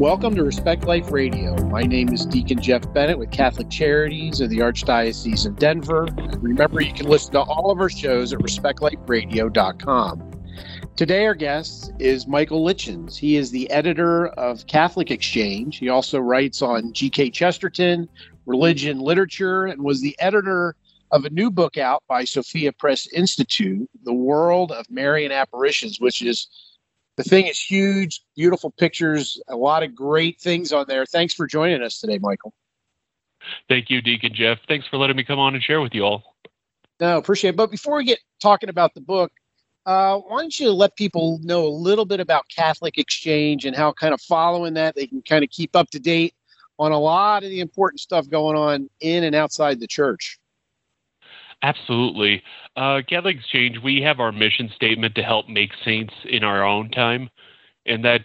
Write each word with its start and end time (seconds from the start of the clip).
Welcome 0.00 0.34
to 0.36 0.44
Respect 0.44 0.84
Life 0.84 1.12
Radio. 1.12 1.54
My 1.66 1.82
name 1.82 2.10
is 2.14 2.24
Deacon 2.24 2.58
Jeff 2.58 2.90
Bennett 2.94 3.18
with 3.18 3.30
Catholic 3.30 3.68
Charities 3.68 4.40
of 4.40 4.48
the 4.48 4.60
Archdiocese 4.60 5.44
of 5.44 5.56
Denver. 5.56 6.08
Remember, 6.38 6.80
you 6.80 6.94
can 6.94 7.04
listen 7.04 7.34
to 7.34 7.42
all 7.42 7.70
of 7.70 7.78
our 7.80 7.90
shows 7.90 8.32
at 8.32 8.38
respectliferadio.com. 8.38 10.30
Today, 10.96 11.26
our 11.26 11.34
guest 11.34 11.92
is 11.98 12.26
Michael 12.26 12.64
Lichens. 12.64 13.18
He 13.18 13.36
is 13.36 13.50
the 13.50 13.70
editor 13.70 14.28
of 14.28 14.66
Catholic 14.66 15.10
Exchange. 15.10 15.76
He 15.76 15.90
also 15.90 16.18
writes 16.18 16.62
on 16.62 16.94
G.K. 16.94 17.28
Chesterton, 17.28 18.08
religion, 18.46 19.00
literature, 19.00 19.66
and 19.66 19.82
was 19.82 20.00
the 20.00 20.16
editor 20.18 20.76
of 21.10 21.26
a 21.26 21.30
new 21.30 21.50
book 21.50 21.76
out 21.76 22.02
by 22.08 22.24
Sophia 22.24 22.72
Press 22.72 23.06
Institute, 23.12 23.86
The 24.04 24.14
World 24.14 24.72
of 24.72 24.86
Marian 24.88 25.30
Apparitions, 25.30 26.00
which 26.00 26.22
is 26.22 26.48
the 27.16 27.24
thing 27.24 27.46
is 27.46 27.58
huge, 27.60 28.22
beautiful 28.36 28.70
pictures, 28.70 29.40
a 29.48 29.56
lot 29.56 29.82
of 29.82 29.94
great 29.94 30.40
things 30.40 30.72
on 30.72 30.86
there. 30.88 31.04
Thanks 31.06 31.34
for 31.34 31.46
joining 31.46 31.82
us 31.82 32.00
today, 32.00 32.18
Michael. 32.18 32.52
Thank 33.68 33.90
you, 33.90 34.00
Deacon 34.00 34.32
Jeff. 34.34 34.58
Thanks 34.68 34.86
for 34.86 34.96
letting 34.96 35.16
me 35.16 35.24
come 35.24 35.38
on 35.38 35.54
and 35.54 35.62
share 35.62 35.80
with 35.80 35.94
you 35.94 36.02
all. 36.02 36.36
No, 37.00 37.18
appreciate 37.18 37.50
it. 37.50 37.56
But 37.56 37.70
before 37.70 37.96
we 37.96 38.04
get 38.04 38.18
talking 38.40 38.68
about 38.68 38.94
the 38.94 39.00
book, 39.00 39.32
uh, 39.86 40.18
why 40.18 40.42
don't 40.42 40.60
you 40.60 40.72
let 40.72 40.96
people 40.96 41.40
know 41.42 41.66
a 41.66 41.68
little 41.68 42.04
bit 42.04 42.20
about 42.20 42.44
Catholic 42.54 42.98
Exchange 42.98 43.64
and 43.64 43.74
how 43.74 43.92
kind 43.92 44.12
of 44.12 44.20
following 44.20 44.74
that 44.74 44.94
they 44.94 45.06
can 45.06 45.22
kind 45.22 45.44
of 45.44 45.50
keep 45.50 45.74
up 45.74 45.90
to 45.90 45.98
date 45.98 46.34
on 46.78 46.92
a 46.92 46.98
lot 46.98 47.44
of 47.44 47.50
the 47.50 47.60
important 47.60 48.00
stuff 48.00 48.28
going 48.28 48.56
on 48.56 48.88
in 49.00 49.24
and 49.24 49.34
outside 49.34 49.78
the 49.78 49.86
church? 49.86 50.39
Absolutely. 51.62 52.42
Uh, 52.76 53.02
Catholic 53.06 53.36
Exchange, 53.36 53.78
we 53.82 54.00
have 54.00 54.18
our 54.18 54.32
mission 54.32 54.70
statement 54.74 55.14
to 55.14 55.22
help 55.22 55.48
make 55.48 55.70
saints 55.84 56.14
in 56.24 56.42
our 56.42 56.64
own 56.64 56.90
time. 56.90 57.28
And 57.86 58.04
that 58.04 58.22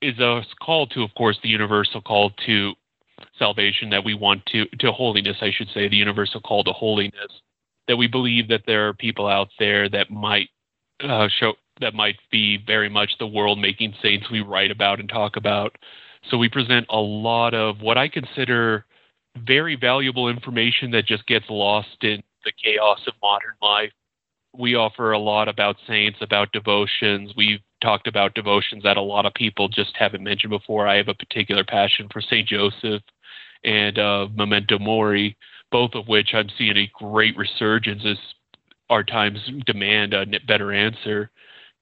is 0.00 0.18
a 0.18 0.42
call 0.60 0.86
to, 0.88 1.02
of 1.02 1.14
course, 1.16 1.38
the 1.42 1.48
universal 1.48 2.00
call 2.00 2.30
to 2.46 2.72
salvation 3.38 3.90
that 3.90 4.04
we 4.04 4.14
want 4.14 4.44
to, 4.46 4.66
to 4.78 4.92
holiness, 4.92 5.36
I 5.40 5.50
should 5.52 5.68
say, 5.74 5.88
the 5.88 5.96
universal 5.96 6.40
call 6.40 6.62
to 6.64 6.72
holiness. 6.72 7.30
That 7.88 7.96
we 7.96 8.06
believe 8.06 8.48
that 8.48 8.62
there 8.66 8.88
are 8.88 8.94
people 8.94 9.26
out 9.26 9.48
there 9.58 9.88
that 9.88 10.10
might 10.10 10.48
uh, 11.02 11.28
show, 11.40 11.54
that 11.80 11.94
might 11.94 12.16
be 12.30 12.58
very 12.64 12.88
much 12.88 13.12
the 13.18 13.26
world 13.26 13.58
making 13.58 13.94
saints 14.00 14.30
we 14.30 14.40
write 14.40 14.70
about 14.70 15.00
and 15.00 15.08
talk 15.08 15.36
about. 15.36 15.76
So 16.30 16.36
we 16.36 16.48
present 16.48 16.86
a 16.90 16.98
lot 16.98 17.54
of 17.54 17.80
what 17.80 17.98
I 17.98 18.08
consider 18.08 18.84
very 19.36 19.74
valuable 19.74 20.28
information 20.28 20.92
that 20.92 21.06
just 21.06 21.26
gets 21.26 21.46
lost 21.48 21.96
in 22.02 22.22
the 22.44 22.52
chaos 22.52 23.00
of 23.06 23.14
modern 23.22 23.54
life. 23.60 23.92
We 24.56 24.74
offer 24.74 25.12
a 25.12 25.18
lot 25.18 25.48
about 25.48 25.76
saints, 25.86 26.18
about 26.20 26.52
devotions. 26.52 27.32
We've 27.36 27.60
talked 27.82 28.06
about 28.06 28.34
devotions 28.34 28.82
that 28.82 28.96
a 28.96 29.02
lot 29.02 29.26
of 29.26 29.34
people 29.34 29.68
just 29.68 29.96
haven't 29.98 30.22
mentioned 30.22 30.50
before. 30.50 30.86
I 30.86 30.96
have 30.96 31.08
a 31.08 31.14
particular 31.14 31.64
passion 31.64 32.08
for 32.12 32.20
St. 32.20 32.46
Joseph 32.46 33.02
and 33.64 33.98
uh, 33.98 34.28
Memento 34.34 34.78
Mori, 34.78 35.36
both 35.70 35.92
of 35.94 36.06
which 36.08 36.34
I'm 36.34 36.48
seeing 36.58 36.76
a 36.76 36.90
great 36.94 37.36
resurgence 37.36 38.02
as 38.04 38.18
our 38.90 39.02
times 39.02 39.38
demand 39.64 40.12
a 40.12 40.26
better 40.46 40.72
answer. 40.72 41.30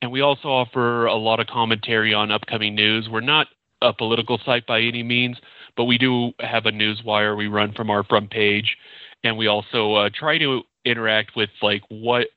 And 0.02 0.10
we 0.10 0.20
also 0.20 0.48
offer 0.48 1.06
a 1.06 1.16
lot 1.16 1.40
of 1.40 1.46
commentary 1.48 2.14
on 2.14 2.30
upcoming 2.30 2.74
news. 2.74 3.08
We're 3.10 3.20
not 3.20 3.48
a 3.82 3.92
political 3.92 4.38
site 4.44 4.66
by 4.66 4.80
any 4.80 5.02
means, 5.02 5.36
but 5.76 5.84
we 5.84 5.98
do 5.98 6.32
have 6.40 6.66
a 6.66 6.72
news 6.72 7.02
wire 7.04 7.36
we 7.36 7.48
run 7.48 7.72
from 7.72 7.90
our 7.90 8.04
front 8.04 8.30
page 8.30 8.76
and 9.24 9.36
we 9.36 9.46
also 9.46 9.94
uh, 9.94 10.10
try 10.12 10.38
to 10.38 10.62
interact 10.84 11.36
with 11.36 11.50
like 11.62 11.82
what 11.88 12.28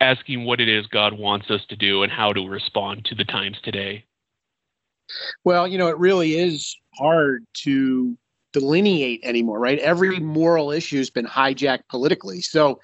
asking 0.00 0.44
what 0.44 0.60
it 0.60 0.68
is 0.68 0.86
God 0.86 1.18
wants 1.18 1.50
us 1.50 1.64
to 1.68 1.76
do 1.76 2.02
and 2.02 2.10
how 2.10 2.32
to 2.32 2.48
respond 2.48 3.04
to 3.06 3.14
the 3.14 3.24
times 3.24 3.58
today. 3.62 4.04
Well, 5.44 5.66
you 5.66 5.76
know, 5.76 5.88
it 5.88 5.98
really 5.98 6.38
is 6.38 6.74
hard 6.94 7.44
to 7.64 8.16
delineate 8.52 9.20
anymore, 9.22 9.58
right? 9.58 9.78
Every 9.78 10.18
moral 10.20 10.70
issue 10.70 10.98
has 10.98 11.10
been 11.10 11.26
hijacked 11.26 11.88
politically. 11.88 12.40
So, 12.40 12.80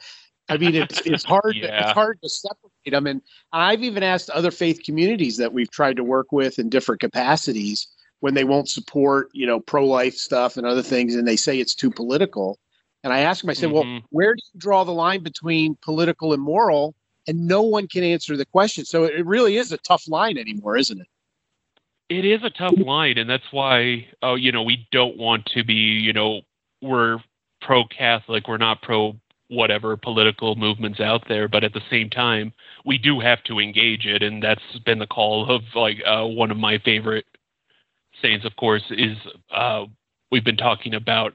I 0.48 0.56
mean, 0.56 0.75
it's 0.75 1.00
it's 1.06 1.25
hard 1.25 1.54
yeah. 1.56 1.66
to, 1.69 1.81
it's 1.81 1.92
hard 1.92 2.21
to 2.22 2.28
separate 2.28 2.71
them. 2.87 3.06
And 3.06 3.22
I've 3.53 3.82
even 3.82 4.03
asked 4.03 4.31
other 4.31 4.50
faith 4.50 4.82
communities 4.84 5.37
that 5.38 5.53
we've 5.53 5.71
tried 5.71 5.97
to 5.97 6.04
work 6.04 6.32
with 6.32 6.59
in 6.59 6.69
different 6.69 7.00
capacities 7.00 7.88
when 8.21 8.34
they 8.34 8.44
won't 8.44 8.69
support, 8.69 9.28
you 9.32 9.47
know, 9.47 9.60
pro 9.60 9.84
life 9.87 10.15
stuff 10.15 10.56
and 10.56 10.66
other 10.66 10.82
things, 10.82 11.15
and 11.15 11.26
they 11.26 11.37
say 11.37 11.59
it's 11.59 11.75
too 11.75 11.91
political. 11.91 12.59
And 13.06 13.12
I 13.12 13.21
asked 13.21 13.44
him, 13.44 13.50
I 13.50 13.53
said, 13.53 13.69
mm-hmm. 13.69 13.93
well, 13.93 14.00
where 14.11 14.34
do 14.34 14.43
you 14.53 14.59
draw 14.59 14.83
the 14.83 14.91
line 14.91 15.22
between 15.22 15.77
political 15.81 16.33
and 16.33 16.43
moral? 16.43 16.97
And 17.28 17.47
no 17.47 17.62
one 17.62 17.87
can 17.87 18.03
answer 18.03 18.37
the 18.37 18.44
question. 18.44 18.84
So 18.84 19.05
it 19.05 19.25
really 19.25 19.59
is 19.59 19.71
a 19.71 19.77
tough 19.77 20.09
line 20.09 20.37
anymore, 20.37 20.77
isn't 20.77 21.00
it? 21.00 21.06
It 22.09 22.25
is 22.25 22.43
a 22.43 22.50
tough 22.50 22.75
line. 22.77 23.16
And 23.16 23.31
that's 23.31 23.53
why, 23.53 24.09
oh, 24.22 24.34
you 24.34 24.50
know, 24.50 24.65
we 24.65 24.89
don't 24.91 25.16
want 25.16 25.47
to 25.47 25.62
be, 25.62 25.75
you 25.75 26.12
know, 26.12 26.41
we're 26.83 27.21
pro 27.61 27.84
Catholic, 27.84 28.49
we're 28.49 28.56
not 28.56 28.83
pro 28.83 29.15
whatever 29.47 29.97
political 29.97 30.56
movements 30.56 30.99
out 30.99 31.28
there. 31.28 31.47
But 31.47 31.62
at 31.62 31.75
the 31.75 31.83
same 31.89 32.11
time, 32.11 32.53
we 32.84 32.99
do 32.99 33.21
have 33.21 33.41
to 33.45 33.61
engage 33.61 34.05
it. 34.05 34.25
And 34.25 34.43
that's 34.43 34.81
been 34.84 34.99
the 34.99 35.06
call 35.06 35.49
of 35.49 35.62
like 35.77 36.03
uh, 36.05 36.27
one 36.27 36.50
of 36.50 36.56
my 36.56 36.78
favorite 36.78 37.27
sayings, 38.21 38.45
of 38.45 38.56
course, 38.56 38.83
is 38.91 39.16
uh, 39.55 39.84
we've 40.33 40.45
been 40.45 40.56
talking 40.56 40.95
about 40.95 41.34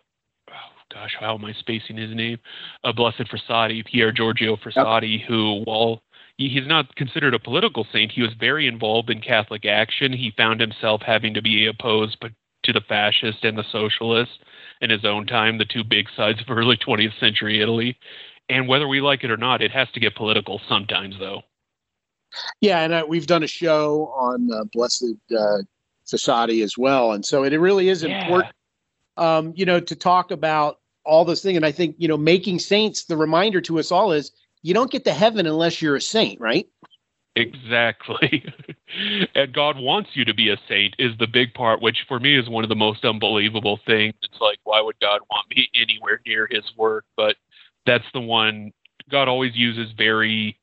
gosh, 0.93 1.15
how 1.19 1.35
am 1.35 1.45
I 1.45 1.53
spacing 1.53 1.97
his 1.97 2.13
name? 2.15 2.39
Uh, 2.83 2.91
Blessed 2.91 3.23
Frassati, 3.29 3.85
Pier 3.85 4.11
Giorgio 4.11 4.55
Frassati, 4.57 5.19
yep. 5.19 5.27
who, 5.27 5.61
while 5.63 6.01
he's 6.37 6.67
not 6.67 6.95
considered 6.95 7.33
a 7.33 7.39
political 7.39 7.85
saint, 7.91 8.11
he 8.11 8.21
was 8.21 8.33
very 8.39 8.67
involved 8.67 9.09
in 9.09 9.21
Catholic 9.21 9.65
action. 9.65 10.13
He 10.13 10.33
found 10.35 10.59
himself 10.59 11.01
having 11.01 11.33
to 11.33 11.41
be 11.41 11.67
opposed 11.67 12.17
to 12.63 12.73
the 12.73 12.81
fascist 12.81 13.43
and 13.43 13.57
the 13.57 13.65
socialist 13.71 14.39
in 14.81 14.89
his 14.89 15.05
own 15.05 15.25
time, 15.25 15.57
the 15.57 15.65
two 15.65 15.83
big 15.83 16.07
sides 16.15 16.41
of 16.41 16.49
early 16.49 16.77
20th 16.77 17.19
century 17.19 17.61
Italy. 17.61 17.97
And 18.49 18.67
whether 18.67 18.87
we 18.87 19.01
like 19.01 19.23
it 19.23 19.31
or 19.31 19.37
not, 19.37 19.61
it 19.61 19.71
has 19.71 19.89
to 19.91 19.99
get 19.99 20.15
political 20.15 20.59
sometimes, 20.67 21.15
though. 21.19 21.43
Yeah, 22.59 22.79
and 22.79 22.93
uh, 22.93 23.05
we've 23.07 23.27
done 23.27 23.43
a 23.43 23.47
show 23.47 24.13
on 24.15 24.51
uh, 24.51 24.63
Blessed 24.73 25.15
uh, 25.37 25.57
Frassati 26.07 26.63
as 26.63 26.77
well, 26.77 27.11
and 27.11 27.25
so 27.25 27.43
it 27.43 27.53
really 27.53 27.89
is 27.89 28.03
yeah. 28.03 28.21
important, 28.21 28.55
um, 29.17 29.53
you 29.55 29.65
know, 29.65 29.79
to 29.79 29.95
talk 29.95 30.31
about 30.31 30.80
all 31.05 31.25
those 31.25 31.41
things. 31.41 31.55
And 31.55 31.65
I 31.65 31.71
think, 31.71 31.95
you 31.97 32.07
know, 32.07 32.17
making 32.17 32.59
saints, 32.59 33.05
the 33.05 33.17
reminder 33.17 33.61
to 33.61 33.79
us 33.79 33.91
all 33.91 34.11
is 34.11 34.31
you 34.61 34.73
don't 34.73 34.91
get 34.91 35.05
to 35.05 35.13
heaven 35.13 35.47
unless 35.47 35.81
you're 35.81 35.95
a 35.95 36.01
saint, 36.01 36.39
right? 36.39 36.67
Exactly. 37.35 38.43
and 39.35 39.53
God 39.53 39.77
wants 39.79 40.11
you 40.13 40.25
to 40.25 40.33
be 40.33 40.49
a 40.49 40.57
saint 40.67 40.95
is 40.99 41.17
the 41.17 41.27
big 41.27 41.53
part, 41.53 41.81
which 41.81 42.05
for 42.07 42.19
me 42.19 42.37
is 42.37 42.49
one 42.49 42.63
of 42.63 42.69
the 42.69 42.75
most 42.75 43.05
unbelievable 43.05 43.79
things. 43.85 44.13
It's 44.21 44.41
like, 44.41 44.59
why 44.63 44.81
would 44.81 44.99
God 44.99 45.21
want 45.29 45.47
me 45.55 45.69
anywhere 45.73 46.21
near 46.25 46.47
his 46.49 46.63
work? 46.75 47.05
But 47.15 47.37
that's 47.85 48.05
the 48.13 48.21
one 48.21 48.71
God 49.09 49.27
always 49.27 49.55
uses 49.55 49.93
very, 49.97 50.59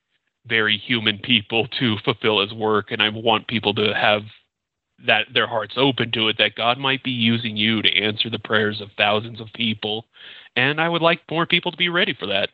very 0.47 0.77
human 0.77 1.19
people 1.19 1.67
to 1.79 1.97
fulfill 2.05 2.41
his 2.41 2.53
work. 2.53 2.91
And 2.91 3.03
I 3.03 3.09
want 3.09 3.49
people 3.49 3.75
to 3.75 3.95
have 3.95 4.23
that 5.07 5.27
their 5.33 5.47
hearts 5.47 5.75
open 5.77 6.11
to 6.13 6.29
it 6.29 6.39
that 6.39 6.57
God 6.57 6.79
might 6.79 7.03
be 7.03 7.11
using 7.11 7.57
you 7.57 7.83
to 7.83 7.97
answer 7.97 8.29
the 8.29 8.39
prayers 8.39 8.81
of 8.81 8.91
thousands 8.97 9.41
of 9.41 9.49
people 9.55 10.07
and 10.59 10.81
I 10.81 10.89
would 10.89 11.03
like 11.03 11.21
more 11.31 11.47
people 11.47 11.71
to 11.71 11.77
be 11.77 11.89
ready 11.89 12.15
for 12.15 12.27
that. 12.27 12.51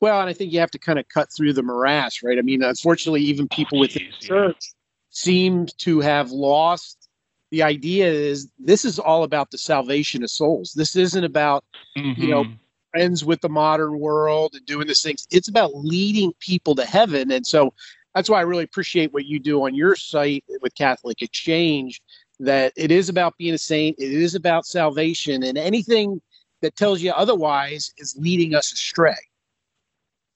Well, 0.00 0.20
and 0.20 0.30
I 0.30 0.32
think 0.32 0.52
you 0.52 0.60
have 0.60 0.70
to 0.70 0.78
kind 0.78 0.98
of 0.98 1.06
cut 1.08 1.28
through 1.30 1.52
the 1.52 1.62
morass, 1.62 2.22
right? 2.22 2.38
I 2.38 2.42
mean, 2.42 2.62
unfortunately, 2.62 3.20
even 3.22 3.44
oh, 3.44 3.54
people 3.54 3.78
oh, 3.78 3.80
within 3.82 4.04
the 4.10 4.26
church 4.26 4.56
yeah. 4.62 4.74
seem 5.10 5.66
to 5.78 6.00
have 6.00 6.30
lost 6.30 7.08
the 7.50 7.62
idea 7.62 8.06
is 8.06 8.50
this 8.58 8.84
is 8.84 8.98
all 8.98 9.22
about 9.22 9.50
the 9.50 9.58
salvation 9.58 10.22
of 10.22 10.30
souls. 10.30 10.72
This 10.74 10.96
isn't 10.96 11.24
about, 11.24 11.64
mm-hmm. 11.96 12.20
you 12.20 12.28
know, 12.28 12.44
mm-hmm. 12.44 12.54
friends 12.90 13.24
with 13.24 13.40
the 13.42 13.48
modern 13.48 13.98
world 13.98 14.54
and 14.54 14.64
doing 14.64 14.86
these 14.86 15.02
things. 15.02 15.26
It's 15.30 15.48
about 15.48 15.74
leading 15.74 16.32
people 16.40 16.74
to 16.74 16.84
heaven. 16.84 17.30
And 17.30 17.46
so 17.46 17.74
that's 18.14 18.28
why 18.28 18.38
I 18.38 18.42
really 18.42 18.64
appreciate 18.64 19.12
what 19.12 19.26
you 19.26 19.38
do 19.38 19.64
on 19.64 19.74
your 19.74 19.96
site 19.96 20.44
with 20.60 20.74
Catholic 20.74 21.22
Exchange. 21.22 22.00
That 22.40 22.72
it 22.76 22.92
is 22.92 23.08
about 23.08 23.36
being 23.36 23.54
a 23.54 23.58
saint, 23.58 23.96
it 23.98 24.12
is 24.12 24.34
about 24.34 24.64
salvation, 24.64 25.42
and 25.42 25.58
anything 25.58 26.20
that 26.62 26.76
tells 26.76 27.02
you 27.02 27.10
otherwise 27.12 27.92
is 27.98 28.16
leading 28.16 28.54
us 28.54 28.72
astray. 28.72 29.16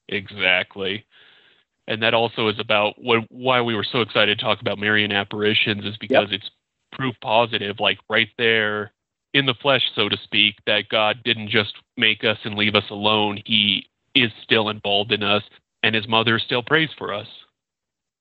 Exactly. 0.09 1.05
And 1.87 2.01
that 2.01 2.13
also 2.13 2.47
is 2.47 2.59
about 2.59 3.01
what, 3.01 3.25
why 3.29 3.61
we 3.61 3.75
were 3.75 3.83
so 3.83 4.01
excited 4.01 4.37
to 4.37 4.43
talk 4.43 4.61
about 4.61 4.79
Marian 4.79 5.11
apparitions 5.11 5.85
is 5.85 5.97
because 5.97 6.31
yep. 6.31 6.39
it's 6.39 6.51
proof 6.91 7.15
positive, 7.21 7.79
like 7.79 7.99
right 8.09 8.29
there 8.37 8.93
in 9.33 9.45
the 9.45 9.55
flesh, 9.55 9.81
so 9.95 10.07
to 10.07 10.17
speak, 10.23 10.55
that 10.65 10.89
God 10.89 11.23
didn't 11.23 11.49
just 11.49 11.73
make 11.97 12.23
us 12.23 12.37
and 12.43 12.55
leave 12.55 12.75
us 12.75 12.89
alone. 12.89 13.41
He 13.45 13.89
is 14.15 14.31
still 14.43 14.69
involved 14.69 15.11
in 15.11 15.23
us, 15.23 15.43
and 15.81 15.95
his 15.95 16.07
mother 16.07 16.39
still 16.39 16.63
prays 16.63 16.89
for 16.97 17.13
us. 17.13 17.27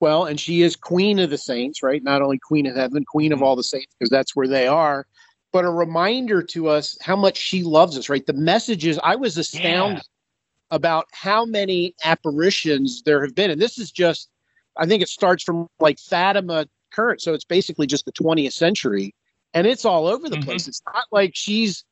Well, 0.03 0.25
and 0.25 0.41
she 0.41 0.63
is 0.63 0.75
queen 0.75 1.21
of 1.21 1.31
the 1.31 1.39
saints, 1.39 1.81
right? 1.81 2.03
Not 2.03 2.23
only 2.23 2.37
queen 2.37 2.67
of 2.67 2.75
heaven, 2.75 3.05
queen 3.05 3.31
of 3.31 3.37
mm-hmm. 3.37 3.45
all 3.45 3.55
the 3.55 3.63
saints, 3.63 3.95
because 3.97 4.11
that's 4.11 4.35
where 4.35 4.49
they 4.49 4.67
are, 4.67 5.07
but 5.53 5.65
a 5.65 5.71
reminder 5.71 6.43
to 6.43 6.67
us 6.67 6.99
how 7.01 7.15
much 7.15 7.37
she 7.37 7.63
loves 7.63 7.97
us, 7.97 8.09
right? 8.09 8.27
The 8.27 8.33
messages, 8.33 8.99
I 9.05 9.15
was 9.15 9.39
astounded 9.39 10.03
yeah. 10.03 10.75
about 10.75 11.07
how 11.13 11.45
many 11.45 11.95
apparitions 12.03 13.05
there 13.05 13.23
have 13.23 13.37
been. 13.37 13.53
And 13.53 13.63
this 13.63 13.79
is 13.79 13.93
just, 13.93 14.29
I 14.77 14.87
think 14.87 15.05
it 15.05 15.09
starts 15.09 15.45
from 15.45 15.69
like 15.79 16.01
Fatima 16.01 16.67
current. 16.93 17.23
So 17.23 17.33
it's 17.33 17.45
basically 17.45 17.87
just 17.87 18.05
the 18.05 18.13
20th 18.13 18.55
century, 18.55 19.15
and 19.55 19.69
it's 19.69 19.85
all 19.85 20.09
over 20.09 20.29
the 20.29 20.39
Mhm. 20.39 20.45
place. 20.45 20.67
It's 20.67 20.83
not 20.93 21.05
like 21.13 21.31
she's 21.35 21.85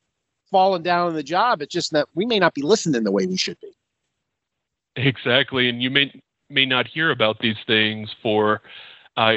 fallen 0.51 0.83
down 0.83 1.07
on 1.07 1.15
the 1.15 1.23
job. 1.23 1.63
It's 1.63 1.73
just 1.73 1.93
that 1.93 2.09
we 2.17 2.27
may 2.27 2.41
not 2.41 2.55
be 2.55 2.63
listening 2.63 3.05
the 3.05 3.13
way 3.13 3.27
we 3.27 3.37
should 3.37 3.61
be. 3.61 3.73
Exactly, 4.97 5.69
and 5.69 5.81
you 5.81 5.91
may 5.91 6.13
may 6.51 6.67
not 6.67 6.87
hear 6.87 7.11
about 7.11 7.39
these 7.39 7.57
things 7.67 8.11
for 8.23 8.61
uh, 9.17 9.37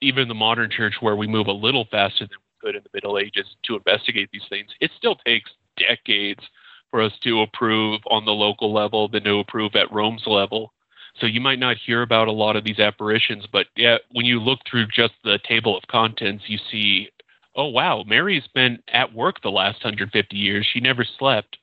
even 0.00 0.28
the 0.28 0.34
modern 0.34 0.70
church, 0.70 0.94
where 1.00 1.16
we 1.16 1.26
move 1.26 1.46
a 1.46 1.52
little 1.52 1.86
faster 1.90 2.26
than 2.26 2.38
we 2.38 2.68
could 2.68 2.76
in 2.76 2.82
the 2.82 2.90
Middle 2.92 3.18
Ages 3.18 3.46
to 3.64 3.76
investigate 3.76 4.28
these 4.32 4.46
things. 4.48 4.68
It 4.80 4.90
still 4.96 5.16
takes 5.26 5.50
decades 5.76 6.42
for 6.90 7.00
us 7.00 7.12
to 7.24 7.40
approve 7.40 8.00
on 8.06 8.24
the 8.24 8.32
local 8.32 8.72
level, 8.72 9.08
then 9.08 9.24
to 9.24 9.38
approve 9.38 9.74
at 9.74 9.90
Rome's 9.92 10.26
level. 10.26 10.72
So 11.20 11.26
you 11.26 11.40
might 11.40 11.58
not 11.58 11.76
hear 11.76 12.02
about 12.02 12.28
a 12.28 12.32
lot 12.32 12.56
of 12.56 12.64
these 12.64 12.78
apparitions, 12.78 13.46
but 13.50 13.66
yeah, 13.76 13.98
when 14.12 14.26
you 14.26 14.40
look 14.40 14.60
through 14.70 14.86
just 14.88 15.14
the 15.24 15.38
table 15.46 15.76
of 15.76 15.86
contents, 15.88 16.44
you 16.46 16.58
see, 16.70 17.10
oh 17.54 17.66
wow, 17.66 18.04
Mary's 18.06 18.46
been 18.54 18.78
at 18.92 19.12
work 19.12 19.42
the 19.42 19.50
last 19.50 19.84
150 19.84 20.36
years. 20.36 20.66
She 20.72 20.80
never 20.80 21.04
slept. 21.18 21.58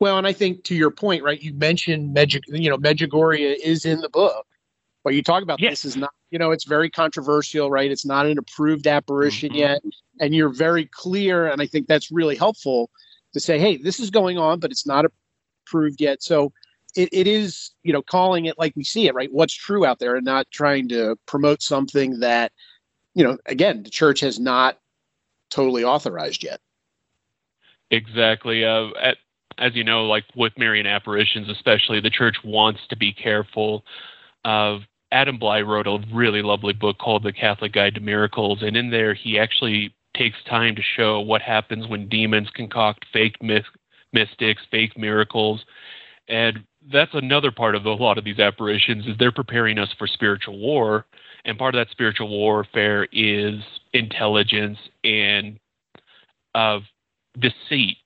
Well, 0.00 0.16
and 0.16 0.26
I 0.26 0.32
think 0.32 0.64
to 0.64 0.74
your 0.74 0.90
point, 0.90 1.22
right? 1.22 1.40
You 1.40 1.52
mentioned 1.52 2.16
Medjug, 2.16 2.40
you 2.48 2.70
know, 2.70 2.78
Medjugorje 2.78 3.56
is 3.62 3.84
in 3.84 4.00
the 4.00 4.08
book, 4.08 4.46
but 5.04 5.14
you 5.14 5.22
talk 5.22 5.42
about 5.42 5.60
Yes. 5.60 5.82
this 5.82 5.84
is 5.84 5.96
not, 5.96 6.12
you 6.30 6.38
know, 6.38 6.52
it's 6.52 6.64
very 6.64 6.88
controversial, 6.88 7.70
right? 7.70 7.90
It's 7.90 8.06
not 8.06 8.24
an 8.24 8.38
approved 8.38 8.86
apparition 8.86 9.52
Mhm. 9.52 9.58
yet, 9.58 9.82
and 10.18 10.34
you're 10.34 10.48
very 10.48 10.86
clear, 10.86 11.48
and 11.48 11.60
I 11.60 11.66
think 11.66 11.86
that's 11.86 12.10
really 12.10 12.34
helpful 12.34 12.90
to 13.34 13.40
say, 13.40 13.58
hey, 13.58 13.76
this 13.76 14.00
is 14.00 14.10
going 14.10 14.38
on, 14.38 14.58
but 14.58 14.70
it's 14.70 14.86
not 14.86 15.04
approved 15.66 16.00
yet. 16.00 16.22
So 16.22 16.52
it, 16.96 17.10
it 17.12 17.26
is, 17.26 17.72
you 17.82 17.92
know, 17.92 18.02
calling 18.02 18.46
it 18.46 18.58
like 18.58 18.74
we 18.74 18.84
see 18.84 19.06
it, 19.06 19.14
right? 19.14 19.30
What's 19.30 19.54
true 19.54 19.84
out 19.84 19.98
there, 19.98 20.16
and 20.16 20.24
not 20.24 20.50
trying 20.50 20.88
to 20.88 21.16
promote 21.26 21.62
something 21.62 22.20
that, 22.20 22.52
you 23.14 23.22
know, 23.22 23.36
again, 23.44 23.82
the 23.82 23.90
church 23.90 24.20
has 24.20 24.40
not 24.40 24.78
totally 25.50 25.84
authorized 25.84 26.42
yet. 26.42 26.60
Exactly. 27.90 28.64
Uh, 28.64 28.88
at, 29.00 29.18
as 29.60 29.76
you 29.76 29.84
know, 29.84 30.06
like 30.06 30.24
with 30.34 30.52
Marian 30.56 30.86
apparitions, 30.86 31.48
especially, 31.48 32.00
the 32.00 32.10
church 32.10 32.36
wants 32.42 32.80
to 32.88 32.96
be 32.96 33.12
careful. 33.12 33.84
Uh, 34.44 34.78
Adam 35.12 35.38
Blai 35.38 35.64
wrote 35.66 35.86
a 35.86 35.98
really 36.12 36.42
lovely 36.42 36.72
book 36.72 36.98
called 36.98 37.22
The 37.22 37.32
Catholic 37.32 37.72
Guide 37.72 37.94
to 37.94 38.00
Miracles, 38.00 38.62
and 38.62 38.76
in 38.76 38.90
there 38.90 39.12
he 39.14 39.38
actually 39.38 39.94
takes 40.16 40.38
time 40.48 40.74
to 40.74 40.82
show 40.82 41.20
what 41.20 41.42
happens 41.42 41.86
when 41.86 42.08
demons 42.08 42.48
concoct 42.54 43.04
fake 43.12 43.40
myth, 43.42 43.64
mystics, 44.12 44.62
fake 44.70 44.96
miracles, 44.98 45.64
and 46.28 46.60
that's 46.92 47.10
another 47.12 47.50
part 47.50 47.74
of 47.74 47.84
a 47.84 47.92
lot 47.92 48.18
of 48.18 48.24
these 48.24 48.38
apparitions 48.38 49.06
is 49.06 49.14
they're 49.18 49.32
preparing 49.32 49.78
us 49.78 49.88
for 49.98 50.06
spiritual 50.06 50.58
war, 50.58 51.06
and 51.44 51.58
part 51.58 51.74
of 51.74 51.80
that 51.80 51.90
spiritual 51.90 52.28
warfare 52.28 53.06
is 53.12 53.56
intelligence 53.92 54.78
and 55.04 55.58
of 56.54 56.82
deceit. 57.38 57.98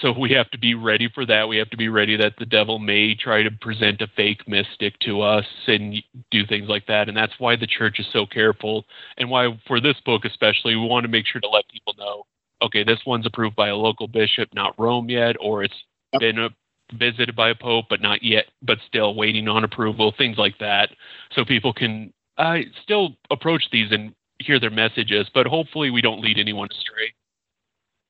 So 0.00 0.12
we 0.18 0.30
have 0.32 0.50
to 0.50 0.58
be 0.58 0.74
ready 0.74 1.08
for 1.14 1.26
that. 1.26 1.48
We 1.48 1.58
have 1.58 1.70
to 1.70 1.76
be 1.76 1.88
ready 1.88 2.16
that 2.16 2.34
the 2.38 2.46
devil 2.46 2.78
may 2.78 3.14
try 3.14 3.42
to 3.42 3.50
present 3.50 4.00
a 4.00 4.06
fake 4.16 4.48
mystic 4.48 4.98
to 5.00 5.20
us 5.20 5.44
and 5.66 5.96
do 6.30 6.46
things 6.46 6.68
like 6.68 6.86
that. 6.86 7.08
And 7.08 7.16
that's 7.16 7.34
why 7.38 7.56
the 7.56 7.66
church 7.66 7.98
is 7.98 8.06
so 8.12 8.24
careful. 8.26 8.84
And 9.18 9.28
why, 9.28 9.60
for 9.66 9.80
this 9.80 9.96
book 10.06 10.24
especially, 10.24 10.76
we 10.76 10.86
want 10.86 11.04
to 11.04 11.10
make 11.10 11.26
sure 11.26 11.40
to 11.40 11.48
let 11.48 11.68
people 11.68 11.94
know 11.98 12.24
okay, 12.62 12.84
this 12.84 13.00
one's 13.06 13.26
approved 13.26 13.56
by 13.56 13.68
a 13.68 13.76
local 13.76 14.06
bishop, 14.06 14.48
not 14.54 14.78
Rome 14.78 15.08
yet, 15.08 15.36
or 15.40 15.64
it's 15.64 15.74
Yep. 16.12 16.20
been 16.20 16.38
a, 16.38 16.50
visited 16.94 17.36
by 17.36 17.50
a 17.50 17.54
pope, 17.54 17.86
but 17.88 18.00
not 18.00 18.22
yet, 18.22 18.46
but 18.62 18.78
still 18.86 19.14
waiting 19.14 19.48
on 19.48 19.64
approval, 19.64 20.12
things 20.16 20.36
like 20.38 20.58
that. 20.58 20.90
So 21.32 21.44
people 21.44 21.72
can 21.72 22.12
uh, 22.36 22.58
still 22.82 23.16
approach 23.30 23.62
these 23.70 23.92
and 23.92 24.12
hear 24.40 24.58
their 24.58 24.70
messages, 24.70 25.28
but 25.32 25.46
hopefully 25.46 25.90
we 25.90 26.00
don't 26.00 26.20
lead 26.20 26.38
anyone 26.38 26.68
astray. 26.70 27.14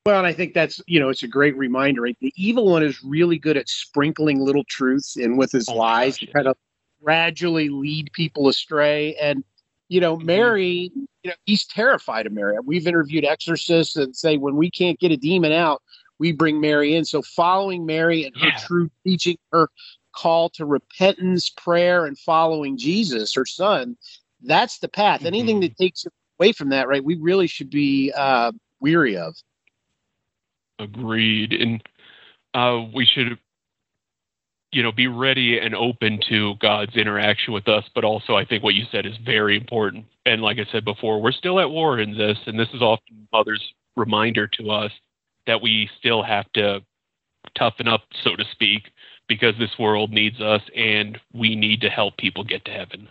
Well, 0.05 0.17
and 0.17 0.25
I 0.25 0.33
think 0.33 0.53
that's 0.53 0.81
you 0.87 0.99
know 0.99 1.09
it's 1.09 1.23
a 1.23 1.27
great 1.27 1.55
reminder. 1.55 2.01
Right? 2.01 2.17
The 2.21 2.33
evil 2.35 2.71
one 2.71 2.83
is 2.83 3.03
really 3.03 3.37
good 3.37 3.57
at 3.57 3.69
sprinkling 3.69 4.39
little 4.39 4.63
truths 4.63 5.15
in 5.15 5.37
with 5.37 5.51
his 5.51 5.69
Oh 5.69 5.75
lies 5.75 6.17
gosh, 6.17 6.27
to 6.27 6.33
kind 6.33 6.47
of 6.47 6.57
gradually 7.03 7.69
lead 7.69 8.09
people 8.13 8.47
astray. 8.47 9.15
And 9.15 9.43
you 9.89 9.99
know, 9.99 10.17
Mhm. 10.17 10.23
Mary, 10.23 10.91
you 10.95 11.29
know, 11.29 11.33
he's 11.45 11.65
terrified 11.65 12.25
of 12.25 12.33
Mary. 12.33 12.57
We've 12.63 12.87
interviewed 12.87 13.25
exorcists 13.25 13.95
and 13.95 14.15
say 14.15 14.37
when 14.37 14.55
we 14.55 14.71
can't 14.71 14.97
get 14.99 15.11
a 15.11 15.17
demon 15.17 15.51
out, 15.51 15.83
we 16.17 16.31
bring 16.31 16.59
Mary 16.59 16.95
in. 16.95 17.05
So 17.05 17.21
following 17.21 17.85
Mary 17.85 18.23
and 18.23 18.35
her 18.37 18.51
true 18.65 18.89
teaching, 19.05 19.37
her 19.51 19.69
call 20.13 20.49
to 20.51 20.65
repentance, 20.65 21.49
prayer, 21.49 22.05
and 22.05 22.17
following 22.17 22.75
Jesus, 22.77 23.33
her 23.33 23.45
son, 23.45 23.97
that's 24.41 24.79
the 24.79 24.87
path. 24.89 25.25
Anything 25.25 25.57
Mhm. 25.57 25.61
that 25.61 25.77
takes 25.77 26.05
away 26.39 26.53
from 26.53 26.69
that, 26.69 26.87
right? 26.87 27.03
We 27.03 27.15
really 27.15 27.47
should 27.47 27.69
be 27.69 28.11
uh, 28.13 28.51
weary 28.79 29.15
of. 29.15 29.35
Agreed. 30.81 31.53
And 31.53 31.83
uh, 32.53 32.85
we 32.93 33.05
should, 33.05 33.37
you 34.71 34.83
know, 34.83 34.91
be 34.91 35.07
ready 35.07 35.59
and 35.59 35.75
open 35.75 36.19
to 36.29 36.55
God's 36.59 36.95
interaction 36.95 37.53
with 37.53 37.67
us. 37.67 37.85
But 37.93 38.03
also, 38.03 38.35
I 38.35 38.45
think 38.45 38.63
what 38.63 38.73
you 38.73 38.85
said 38.91 39.05
is 39.05 39.15
very 39.23 39.55
important. 39.55 40.05
And 40.25 40.41
like 40.41 40.57
I 40.57 40.65
said 40.71 40.83
before, 40.83 41.21
we're 41.21 41.31
still 41.31 41.59
at 41.59 41.69
war 41.69 41.99
in 41.99 42.17
this. 42.17 42.37
And 42.45 42.59
this 42.59 42.69
is 42.73 42.81
often 42.81 43.27
Mother's 43.31 43.73
reminder 43.95 44.47
to 44.47 44.71
us 44.71 44.91
that 45.47 45.61
we 45.61 45.89
still 45.99 46.23
have 46.23 46.51
to 46.53 46.81
toughen 47.55 47.87
up, 47.87 48.01
so 48.23 48.35
to 48.35 48.45
speak, 48.51 48.91
because 49.27 49.55
this 49.57 49.77
world 49.79 50.11
needs 50.11 50.39
us 50.41 50.61
and 50.75 51.19
we 51.33 51.55
need 51.55 51.81
to 51.81 51.89
help 51.89 52.17
people 52.17 52.43
get 52.43 52.63
to 52.65 52.71
heaven. 52.71 53.07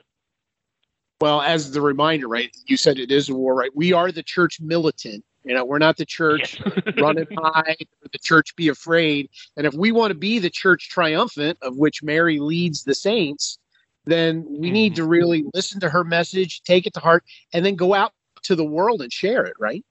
Well, 1.21 1.43
as 1.43 1.73
the 1.73 1.83
reminder, 1.83 2.29
right? 2.29 2.51
You 2.67 2.77
said 2.77 2.99
it 2.99 3.11
is 3.11 3.29
a 3.29 3.35
war, 3.35 3.55
right? 3.55 3.71
We 3.75 3.93
are 3.93 4.11
the 4.11 4.23
church 4.23 4.59
militant. 4.61 5.25
You 5.45 5.55
know, 5.55 5.65
we're 5.65 5.79
not 5.79 5.97
the 5.97 6.05
church 6.05 6.61
Yes. 6.61 6.95
run 6.99 7.19
and 7.19 7.29
hide 7.39 7.87
the 8.13 8.19
church 8.19 8.55
be 8.57 8.69
afraid. 8.69 9.31
And 9.57 9.67
if 9.67 9.75
we 9.75 9.93
want 9.93 10.11
to 10.11 10.19
be 10.19 10.39
the 10.39 10.51
church 10.51 10.91
triumphant, 10.91 11.59
of 11.63 11.77
which 11.77 12.03
Mary 12.03 12.39
leads 12.39 12.85
the 12.85 12.95
saints, 12.95 13.59
then 14.05 14.45
we 14.49 14.69
mm-hmm. 14.69 14.73
need 14.73 14.97
to 14.97 15.05
really 15.05 15.45
listen 15.55 15.81
to 15.81 15.91
her 15.91 16.05
message, 16.05 16.63
take 16.63 16.87
it 16.87 16.95
to 16.95 17.01
heart, 17.01 17.25
and 17.53 17.65
then 17.65 17.75
go 17.75 17.95
out 17.95 18.13
to 18.43 18.55
the 18.55 18.65
world 18.65 19.03
and 19.03 19.13
share 19.13 19.45
it, 19.45 19.55
right? 19.59 19.85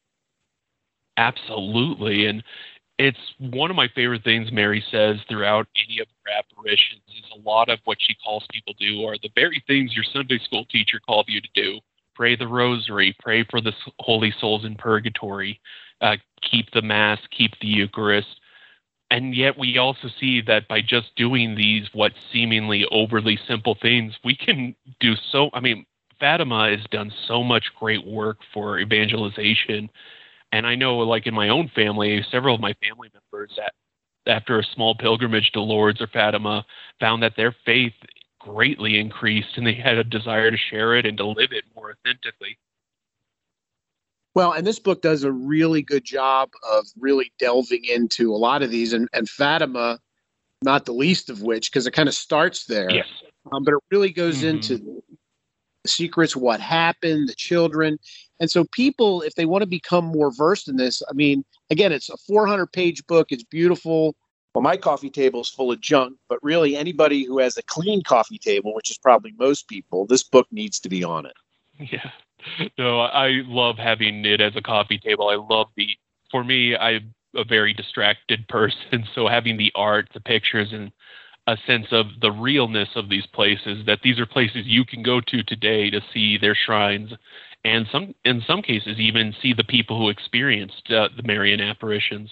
Absolutely. 1.18 2.26
And 2.26 2.44
it's 2.98 3.20
one 3.38 3.70
of 3.70 3.76
my 3.76 3.88
favorite 3.96 4.24
things 4.24 4.52
Mary 4.52 4.84
says 4.92 5.18
throughout 5.28 5.68
any 5.88 6.00
of 6.00 6.08
her 6.26 6.32
apparitions 6.38 7.02
is 7.08 7.32
a 7.34 7.48
lot 7.48 7.70
of 7.70 7.80
what 7.86 7.98
she 8.00 8.16
calls 8.24 8.46
people 8.52 8.74
do 8.80 9.06
are 9.06 9.18
the 9.22 9.30
very 9.36 9.64
things 9.68 9.96
your 9.96 10.04
Sunday 10.04 10.40
school 10.40 10.66
teacher 10.66 11.00
called 11.06 11.26
you 11.28 11.40
to 11.40 11.48
do. 11.54 11.80
Pray 12.20 12.36
the 12.36 12.48
rosary, 12.48 13.16
pray 13.20 13.46
for 13.50 13.62
the 13.62 13.72
holy 14.00 14.34
souls 14.42 14.66
in 14.66 14.76
purgatory, 14.76 15.62
uh, 16.02 16.18
keep 16.42 16.70
the 16.74 16.82
mass, 16.82 17.18
keep 17.32 17.52
the 17.62 17.68
Eucharist. 17.68 18.28
And 19.10 19.34
yet 19.34 19.58
we 19.58 19.78
also 19.78 20.10
see 20.20 20.42
that 20.42 20.68
by 20.68 20.82
just 20.82 21.16
doing 21.16 21.56
these 21.56 21.88
what 21.94 22.12
seemingly 22.34 22.86
overly 22.92 23.40
simple 23.48 23.78
things, 23.82 24.14
we 24.26 24.36
can 24.36 24.76
do 25.00 25.14
so 25.32 25.50
I 25.54 25.62
mean, 25.62 25.86
Fatima 26.20 26.70
has 26.70 26.86
done 26.92 27.10
so 27.26 27.42
much 27.42 27.68
great 27.80 28.06
work 28.06 28.40
for 28.54 28.80
evangelization 28.80 29.90
and 30.52 30.68
I 30.68 30.76
know, 30.76 30.98
like 30.98 31.28
in 31.28 31.34
my 31.34 31.50
own 31.50 31.70
family, 31.76 32.26
several 32.32 32.56
of 32.56 32.62
my 32.62 32.74
family 32.84 33.10
members 33.14 33.52
that 33.58 33.74
after 34.28 34.60
a 34.60 34.64
small 34.76 34.96
pilgrimage 34.96 35.52
to 35.54 35.62
Lourdes 35.62 36.02
or 36.02 36.08
Fatima 36.08 36.66
found 37.00 37.24
that 37.24 37.34
their 37.36 37.56
faith 37.66 37.94
greatly 38.40 39.00
increased 39.00 39.58
and 39.58 39.68
they 39.68 39.74
had 39.74 39.98
a 39.98 40.04
desire 40.04 40.50
to 40.50 40.58
share 40.58 40.96
it 40.96 41.06
and 41.06 41.18
to 41.18 41.26
live 41.26 41.52
it 41.52 41.66
more 41.76 41.92
authentically. 41.92 42.58
Well, 44.36 44.54
and 44.54 44.66
this 44.66 44.80
book 44.80 45.02
does 45.02 45.24
a 45.24 45.32
really 45.32 45.82
good 45.82 46.06
job 46.06 46.50
of 46.72 46.88
really 46.98 47.34
delving 47.40 47.84
into 47.86 48.34
a 48.34 48.38
lot 48.38 48.62
of 48.62 48.70
these, 48.72 48.94
and, 48.94 49.10
and 49.12 49.28
Fatima, 49.28 50.00
not 50.62 50.86
the 50.86 50.94
least 50.94 51.30
of 51.30 51.42
which, 51.42 51.72
because 51.72 51.88
it 51.88 51.92
kind 51.92 52.08
of 52.08 52.16
starts 52.16 52.66
there. 52.66 52.92
Yes. 52.92 53.08
um, 53.52 53.64
but 53.64 53.74
it 53.74 53.80
really 53.90 54.12
goes 54.12 54.44
Mhm. 54.44 54.50
into 54.50 54.78
the 54.78 55.02
secrets, 55.88 56.36
what 56.36 56.60
happened, 56.60 57.28
the 57.28 57.34
children, 57.36 57.98
and 58.40 58.50
so 58.50 58.66
people, 58.72 59.22
if 59.24 59.34
they 59.36 59.46
want 59.46 59.62
to 59.62 59.68
become 59.68 60.06
more 60.06 60.32
versed 60.32 60.68
in 60.68 60.76
this, 60.76 61.02
I 61.10 61.14
mean, 61.14 61.44
again, 61.70 61.92
it's 61.92 62.10
a 62.10 62.18
400 62.18 62.72
page 62.72 63.06
book. 63.08 63.28
It's 63.32 63.44
beautiful. 63.44 64.16
Well, 64.54 64.64
my 64.64 64.78
coffee 64.78 65.10
table 65.10 65.42
is 65.42 65.50
full 65.50 65.72
of 65.72 65.80
junk, 65.80 66.18
but 66.28 66.40
really, 66.42 66.76
anybody 66.76 67.24
who 67.24 67.40
has 67.40 67.58
a 67.58 67.64
clean 67.64 68.02
coffee 68.02 68.40
table, 68.40 68.74
which 68.74 68.90
is 68.90 68.98
probably 68.98 69.34
most 69.38 69.68
people, 69.68 70.06
this 70.06 70.24
book 70.24 70.48
needs 70.52 70.80
to 70.82 70.90
be 70.90 71.04
on 71.04 71.26
it. 71.26 71.34
Yeah. 71.92 72.12
No, 72.78 73.02
I 73.02 73.42
love 73.46 73.78
having 73.78 74.26
it 74.26 74.42
as 74.42 74.56
a 74.56 74.62
coffee 74.62 74.98
table. 74.98 75.30
I 75.30 75.36
love 75.36 75.68
the, 75.76 75.90
for 76.32 76.44
me, 76.44 76.76
I'm 76.76 77.14
a 77.36 77.44
very 77.44 77.74
distracted 77.74 78.48
person. 78.50 79.06
So 79.14 79.28
having 79.28 79.58
the 79.58 79.72
art, 79.76 80.10
the 80.14 80.20
pictures, 80.20 80.74
and 80.74 80.92
a 81.48 81.58
sense 81.66 81.88
of 81.92 82.08
the 82.22 82.32
realness 82.32 82.90
of 82.96 83.10
these 83.10 83.26
places, 83.28 83.86
that 83.86 84.00
these 84.04 84.20
are 84.20 84.26
places 84.26 84.66
you 84.66 84.86
can 84.86 85.04
go 85.04 85.20
to 85.22 85.44
today 85.44 85.90
to 85.90 86.02
see 86.14 86.38
their 86.38 86.56
shrines. 86.56 87.12
And 87.64 87.88
some, 87.92 88.14
in 88.24 88.42
some 88.46 88.62
cases, 88.62 89.00
even 89.00 89.34
see 89.42 89.54
the 89.54 89.64
people 89.64 89.98
who 89.98 90.10
experienced 90.10 90.92
uh, 90.92 91.10
the 91.16 91.24
Marian 91.24 91.62
apparitions. 91.62 92.30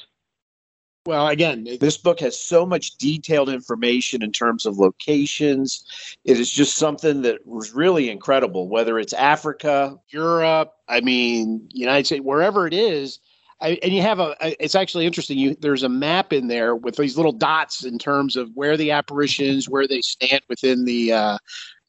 Well, 1.08 1.30
again, 1.30 1.66
this 1.80 1.96
book 1.96 2.20
has 2.20 2.38
so 2.38 2.66
much 2.66 2.98
detailed 2.98 3.48
information 3.48 4.22
in 4.22 4.34
terms 4.34 4.66
of 4.66 4.78
locations. 4.78 5.86
It 6.26 6.38
is 6.38 6.52
just 6.52 6.76
something 6.76 7.22
that 7.22 7.48
was 7.48 7.74
really 7.74 8.10
incredible, 8.10 8.68
whether 8.68 9.00
it's 9.00 9.14
Africa, 9.14 9.98
Europe, 10.10 10.74
I 10.90 11.00
mean, 11.00 11.66
United 11.72 12.08
States, 12.08 12.26
wherever 12.26 12.68
it 12.68 12.74
is. 12.74 13.20
I, 13.62 13.80
and 13.82 13.94
you 13.94 14.02
have 14.02 14.20
a, 14.20 14.36
it's 14.62 14.76
actually 14.76 15.06
interesting. 15.06 15.38
You, 15.38 15.56
there's 15.62 15.84
a 15.84 15.88
map 15.88 16.34
in 16.34 16.50
there 16.50 16.76
with 16.76 16.98
these 16.98 17.16
little 17.16 17.32
dots 17.32 17.86
in 17.86 17.98
terms 17.98 18.36
of 18.36 18.50
where 18.54 18.76
the 18.76 18.92
apparitions, 18.92 19.70
where 19.70 19.88
they 19.88 20.02
stand 20.02 20.42
within 20.50 20.84
the 20.84 21.14
uh, 21.14 21.38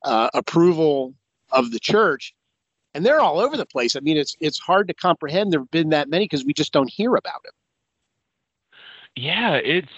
uh, 0.05 0.31
approval 0.33 1.13
of 1.51 1.73
the 1.73 1.81
church. 1.81 2.37
And 2.95 3.05
they're 3.05 3.21
all 3.21 3.41
over 3.41 3.57
the 3.57 3.67
place. 3.67 3.97
I 3.97 4.01
mean, 4.01 4.17
it's 4.17 4.37
it's 4.39 4.61
hard 4.61 4.87
to 4.87 4.95
comprehend. 4.95 5.53
There 5.53 5.59
have 5.59 5.71
been 5.73 5.89
that 5.89 6.09
many 6.09 6.27
because 6.27 6.45
we 6.45 6.53
just 6.53 6.73
don't 6.73 6.89
hear 6.89 7.17
about 7.17 7.41
it 7.45 7.53
yeah, 9.19 9.55
it's 9.55 9.89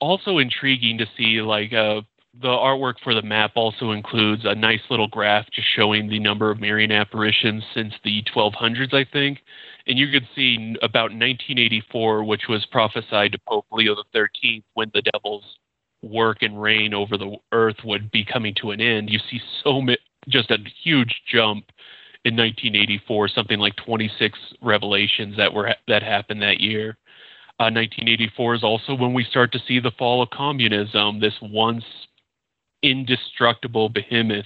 also 0.00 0.38
intriguing 0.38 0.98
to 0.98 1.06
see 1.16 1.42
like 1.42 1.72
uh, 1.72 2.00
the 2.40 2.48
artwork 2.48 2.94
for 3.02 3.14
the 3.14 3.22
map 3.22 3.52
also 3.56 3.90
includes 3.90 4.42
a 4.44 4.54
nice 4.54 4.80
little 4.90 5.08
graph 5.08 5.46
just 5.52 5.68
showing 5.74 6.08
the 6.08 6.20
number 6.20 6.50
of 6.50 6.60
Marian 6.60 6.92
apparitions 6.92 7.64
since 7.74 7.92
the 8.04 8.22
1200s, 8.34 8.94
I 8.94 9.04
think. 9.12 9.40
And 9.86 9.98
you 9.98 10.10
could 10.10 10.26
see 10.34 10.76
about 10.82 11.10
1984, 11.10 12.24
which 12.24 12.42
was 12.48 12.64
prophesied 12.66 13.32
to 13.32 13.38
Pope 13.46 13.66
Leo 13.72 13.96
XIII 14.14 14.62
when 14.74 14.90
the 14.94 15.02
devil's 15.02 15.44
work 16.02 16.38
and 16.42 16.60
reign 16.60 16.94
over 16.94 17.18
the 17.18 17.36
earth 17.52 17.76
would 17.84 18.10
be 18.10 18.24
coming 18.24 18.54
to 18.60 18.70
an 18.70 18.80
end. 18.80 19.10
You 19.10 19.18
see 19.30 19.40
so 19.62 19.80
ma- 19.80 19.94
just 20.28 20.50
a 20.50 20.58
huge 20.82 21.22
jump 21.30 21.66
in 22.24 22.36
1984, 22.36 23.28
something 23.28 23.58
like 23.58 23.76
26 23.76 24.38
revelations 24.62 25.36
that 25.36 25.52
were 25.52 25.74
that 25.88 26.02
happened 26.02 26.40
that 26.42 26.60
year. 26.60 26.96
1984 27.58 28.52
uh, 28.52 28.56
is 28.56 28.64
also 28.64 28.94
when 28.94 29.14
we 29.14 29.24
start 29.24 29.52
to 29.52 29.60
see 29.66 29.78
the 29.78 29.92
fall 29.92 30.22
of 30.22 30.30
communism, 30.30 31.20
this 31.20 31.34
once 31.40 31.84
indestructible 32.82 33.88
behemoth 33.88 34.44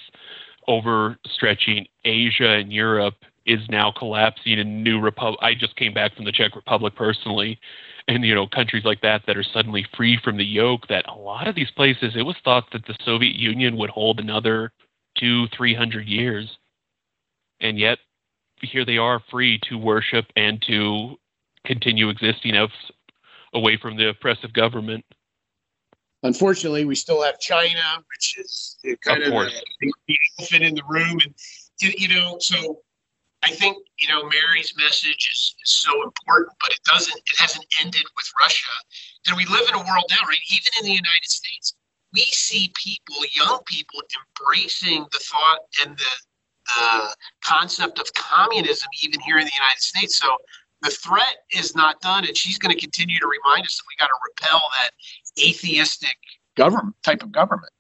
overstretching 0.69 1.87
Asia 2.05 2.51
and 2.51 2.73
Europe 2.73 3.15
is 3.47 3.61
now 3.71 3.91
collapsing 3.91 4.59
in 4.59 4.83
new 4.83 5.01
republic. 5.01 5.41
I 5.43 5.55
just 5.55 5.75
came 5.77 5.95
back 5.95 6.15
from 6.15 6.27
the 6.27 6.33
Czech 6.33 6.55
Republic 6.55 6.95
personally, 6.95 7.59
and 8.07 8.25
you 8.25 8.35
know 8.35 8.47
countries 8.47 8.85
like 8.85 9.01
that 9.01 9.23
that 9.27 9.37
are 9.37 9.43
suddenly 9.43 9.87
free 9.97 10.19
from 10.23 10.37
the 10.37 10.45
yoke. 10.45 10.87
That 10.89 11.09
a 11.09 11.15
lot 11.15 11.49
of 11.49 11.55
these 11.55 11.71
places, 11.71 12.13
it 12.15 12.23
was 12.23 12.37
thought 12.45 12.65
that 12.73 12.87
the 12.87 12.97
Soviet 13.05 13.35
Union 13.35 13.77
would 13.79 13.91
hold 13.91 14.21
another 14.21 14.71
two, 15.19 15.47
three 15.57 15.75
hundred 15.75 16.07
years, 16.07 16.59
and 17.61 17.79
yet 17.79 17.99
here 18.61 18.85
they 18.85 18.99
are 18.99 19.23
free 19.31 19.59
to 19.71 19.79
worship 19.79 20.27
and 20.37 20.63
to 20.69 21.17
continue 21.65 22.09
existing 22.11 22.55
as 22.55 22.69
away 23.55 23.77
from 23.77 23.97
the 23.97 24.09
oppressive 24.11 24.53
government. 24.53 25.05
Unfortunately, 26.23 26.85
we 26.85 26.95
still 26.95 27.23
have 27.23 27.39
China, 27.39 27.81
which 28.11 28.39
is 28.39 28.77
kind 29.05 29.23
of, 29.23 29.33
of 29.33 29.53
the, 29.81 29.93
the 30.09 30.19
elephant 30.39 30.65
in 30.65 30.75
the 30.75 30.83
room. 30.89 31.19
And, 31.25 31.35
you 31.81 32.09
know, 32.09 32.39
so 32.41 32.81
I 33.45 33.51
think, 33.51 33.77
you 33.99 34.09
know, 34.09 34.29
Mary's 34.29 34.75
message 34.77 35.31
is, 35.33 35.55
is 35.65 35.71
so 35.71 36.03
important, 36.03 36.53
but 36.61 36.73
it 36.73 36.81
doesn't, 36.85 37.17
it 37.17 37.39
hasn't 37.39 37.65
ended 37.81 38.03
with 38.17 38.33
Russia. 38.41 38.73
And 39.29 39.37
we 39.37 39.45
live 39.45 39.69
in 39.69 39.75
a 39.75 39.79
world 39.79 40.05
now, 40.11 40.27
right? 40.27 40.39
Even 40.51 40.73
in 40.81 40.85
the 40.87 40.93
United 40.93 41.31
States, 41.31 41.75
we 42.13 42.23
see 42.23 42.73
people, 42.75 43.17
young 43.33 43.61
people, 43.67 44.01
embracing 44.41 45.07
the 45.13 45.21
thought 45.21 45.61
and 45.85 45.97
the 45.97 46.15
uh, 46.81 47.11
concept 47.45 48.01
of 48.01 48.13
communism, 48.15 48.89
even 49.03 49.21
here 49.21 49.39
in 49.39 49.45
the 49.45 49.53
United 49.55 49.81
States. 49.81 50.19
So 50.19 50.37
the 50.83 50.91
threat 50.91 51.37
is 51.53 51.75
not 51.75 52.01
done, 52.01 52.25
and 52.25 52.37
she's 52.37 52.59
going 52.59 52.75
to 52.75 52.81
continue 52.81 53.19
to 53.19 53.27
remind 53.27 53.67
us 53.67 53.77
that 53.77 53.85
we 53.89 53.97
got 53.99 54.07
to 54.07 54.19
repel 54.31 54.63
that 54.81 54.91
atheistic 55.43 56.17
government 56.57 56.97
type 57.03 57.23
of 57.23 57.33
government. 57.33 57.73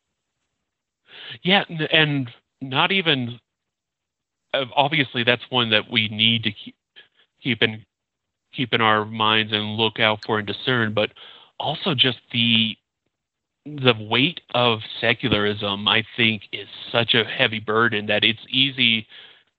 Yeah, 1.42 1.64
and 1.92 2.30
not 2.60 2.90
even 2.92 3.38
uh, 4.54 4.64
obviously 4.74 5.24
that's 5.24 5.42
one 5.50 5.70
that 5.70 5.90
we 5.90 6.08
need 6.08 6.42
to 6.44 6.52
keep 6.52 6.74
keep 7.42 7.62
in 7.62 7.84
keep 8.52 8.72
in 8.72 8.80
our 8.80 9.04
minds 9.04 9.52
and 9.52 9.76
look 9.76 10.00
out 10.00 10.20
for 10.24 10.38
and 10.38 10.46
discern, 10.46 10.94
but 10.94 11.10
also 11.60 11.94
just 11.94 12.18
the 12.32 12.76
the 13.64 13.94
weight 14.00 14.40
of 14.54 14.80
secularism, 15.00 15.86
I 15.86 16.02
think, 16.16 16.44
is 16.52 16.68
such 16.90 17.14
a 17.14 17.24
heavy 17.24 17.60
burden 17.60 18.06
that 18.06 18.24
it's 18.24 18.44
easy 18.48 19.06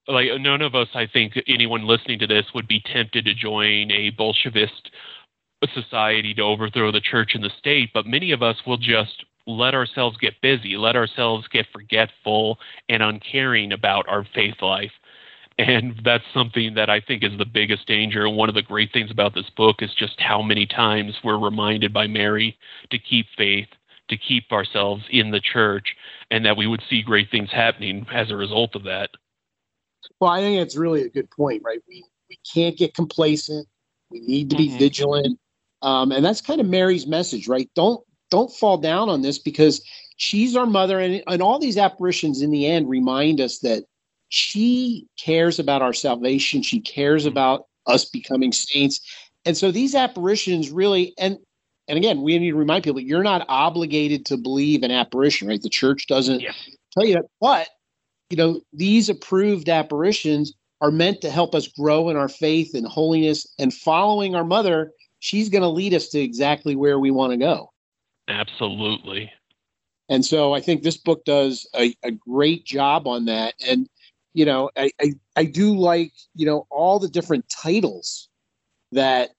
like 0.10 0.28
none 0.40 0.62
of 0.62 0.76
us, 0.76 0.88
I 0.94 1.08
think, 1.08 1.34
anyone 1.48 1.88
listening 1.88 2.20
to 2.20 2.28
this 2.28 2.46
would 2.54 2.68
be 2.68 2.82
tempted 2.92 3.26
to 3.26 3.34
join 3.34 3.92
a 3.92 4.12
Bolshevist 4.18 4.90
society 5.74 6.34
to 6.34 6.42
overthrow 6.42 6.92
the 6.92 7.02
church 7.02 7.32
and 7.34 7.44
the 7.44 7.52
state, 7.58 7.92
but 7.94 8.06
many 8.06 8.32
of 8.32 8.42
us 8.42 8.56
will 8.66 8.78
just 8.78 9.26
let 9.46 9.74
ourselves 9.74 10.18
get 10.18 10.40
busy, 10.42 10.78
let 10.78 10.96
ourselves 10.96 11.48
get 11.52 11.66
forgetful 11.74 12.58
and 12.88 13.04
uncaring 13.04 13.72
about 13.72 14.08
our 14.08 14.26
faith 14.34 14.56
life. 14.62 14.92
And 15.58 16.00
that's 16.06 16.24
something 16.34 16.74
that 16.76 16.90
I 16.90 17.02
think 17.02 17.24
is 17.24 17.38
the 17.38 17.46
biggest 17.46 17.86
danger. 17.86 18.26
And 18.26 18.38
one 18.38 18.48
of 18.48 18.56
the 18.56 18.62
great 18.62 18.94
things 18.94 19.12
about 19.12 19.34
this 19.34 19.50
book 19.58 19.78
is 19.80 19.94
just 19.98 20.20
how 20.20 20.42
many 20.42 20.66
times 20.66 21.16
we're 21.24 21.38
reminded 21.38 21.92
by 21.92 22.08
Mary 22.08 22.58
to 22.92 22.98
keep 22.98 23.26
faith, 23.38 23.68
to 24.08 24.18
keep 24.18 24.50
ourselves 24.54 25.04
in 25.10 25.32
the 25.32 25.42
church, 25.42 25.96
and 26.32 26.46
that 26.46 26.56
we 26.56 26.68
would 26.68 26.82
see 26.90 27.02
great 27.02 27.30
things 27.30 27.50
happening 27.52 28.06
as 28.14 28.32
a 28.32 28.38
result 28.38 28.76
of 28.76 28.84
that. 28.84 29.10
Well, 30.20 30.32
I 30.32 30.42
think 30.42 30.60
that's 30.60 30.76
really 30.76 31.04
a 31.04 31.10
good 31.10 31.30
point, 31.32 31.62
right? 31.64 31.80
We 31.88 32.04
we 32.30 32.38
can't 32.54 32.78
get 32.78 32.94
complacent. 32.94 33.68
We 34.10 34.22
need 34.22 34.50
to 34.50 34.56
be 34.56 34.70
mm-hmm. 34.70 34.78
vigilant, 34.78 35.40
um, 35.82 36.12
and 36.12 36.24
that's 36.24 36.42
kind 36.42 36.62
of 36.62 36.68
Mary's 36.68 37.08
message, 37.08 37.48
right? 37.48 37.70
Don't 37.76 38.04
don't 38.32 38.52
fall 38.52 38.78
down 38.78 39.10
on 39.10 39.22
this 39.22 39.40
because 39.40 39.82
she's 40.18 40.56
our 40.56 40.66
mother, 40.66 41.00
and 41.00 41.24
and 41.28 41.42
all 41.42 41.60
these 41.60 41.78
apparitions 41.78 42.42
in 42.42 42.52
the 42.52 42.66
end 42.66 42.90
remind 42.90 43.42
us 43.42 43.60
that 43.60 43.86
she 44.30 45.08
cares 45.20 45.60
about 45.60 45.82
our 45.82 45.94
salvation. 45.94 46.62
She 46.62 46.82
cares 46.82 47.24
mm-hmm. 47.24 47.32
about 47.32 47.66
us 47.88 48.06
becoming 48.06 48.52
saints, 48.52 49.02
and 49.46 49.56
so 49.56 49.72
these 49.72 49.96
apparitions 49.96 50.72
really 50.72 51.14
and 51.18 51.38
and 51.90 51.98
again, 51.98 52.22
we 52.22 52.38
need 52.38 52.52
to 52.52 52.56
remind 52.56 52.84
people 52.84 53.00
you're 53.00 53.24
not 53.24 53.46
obligated 53.50 54.24
to 54.28 54.38
believe 54.38 54.84
an 54.84 54.92
apparition, 54.92 55.48
right? 55.48 55.60
The 55.60 55.70
church 55.70 56.06
doesn't 56.06 56.40
yeah. 56.40 56.52
tell 56.94 57.04
you 57.04 57.16
that, 57.16 57.26
but 57.42 57.68
you 58.30 58.38
know, 58.38 58.62
these 58.74 59.10
approved 59.10 59.70
apparitions 59.70 60.54
are 60.82 60.92
meant 60.92 61.22
to 61.22 61.30
help 61.30 61.56
us 61.56 61.68
grow 61.68 62.10
in 62.10 62.16
our 62.16 62.30
faith 62.30 62.74
and 62.74 62.86
holiness 62.86 63.48
and 63.58 63.74
following 63.74 64.36
our 64.36 64.44
mother. 64.44 64.92
She's 65.20 65.50
going 65.50 65.64
to 65.64 65.68
lead 65.68 65.94
us 65.94 66.10
to 66.10 66.20
exactly 66.20 66.76
where 66.76 67.00
we 67.00 67.12
want 67.12 67.32
to 67.32 67.38
go. 67.38 67.72
Absolutely. 68.28 69.32
And 70.08 70.26
so 70.26 70.54
I 70.54 70.62
think 70.62 70.84
this 70.84 70.98
book 70.98 71.26
does 71.26 71.68
a, 71.76 71.94
a 72.04 72.12
great 72.12 72.66
job 72.66 73.08
on 73.08 73.26
that. 73.26 73.56
And, 73.68 73.88
you 74.34 74.46
know, 74.46 74.70
I, 74.78 74.92
I, 75.02 75.14
I 75.36 75.46
do 75.46 75.76
like, 75.76 76.14
you 76.36 76.46
know, 76.46 76.66
all 76.70 77.00
the 77.00 77.10
different 77.10 77.46
titles 77.50 78.30
that 78.92 79.32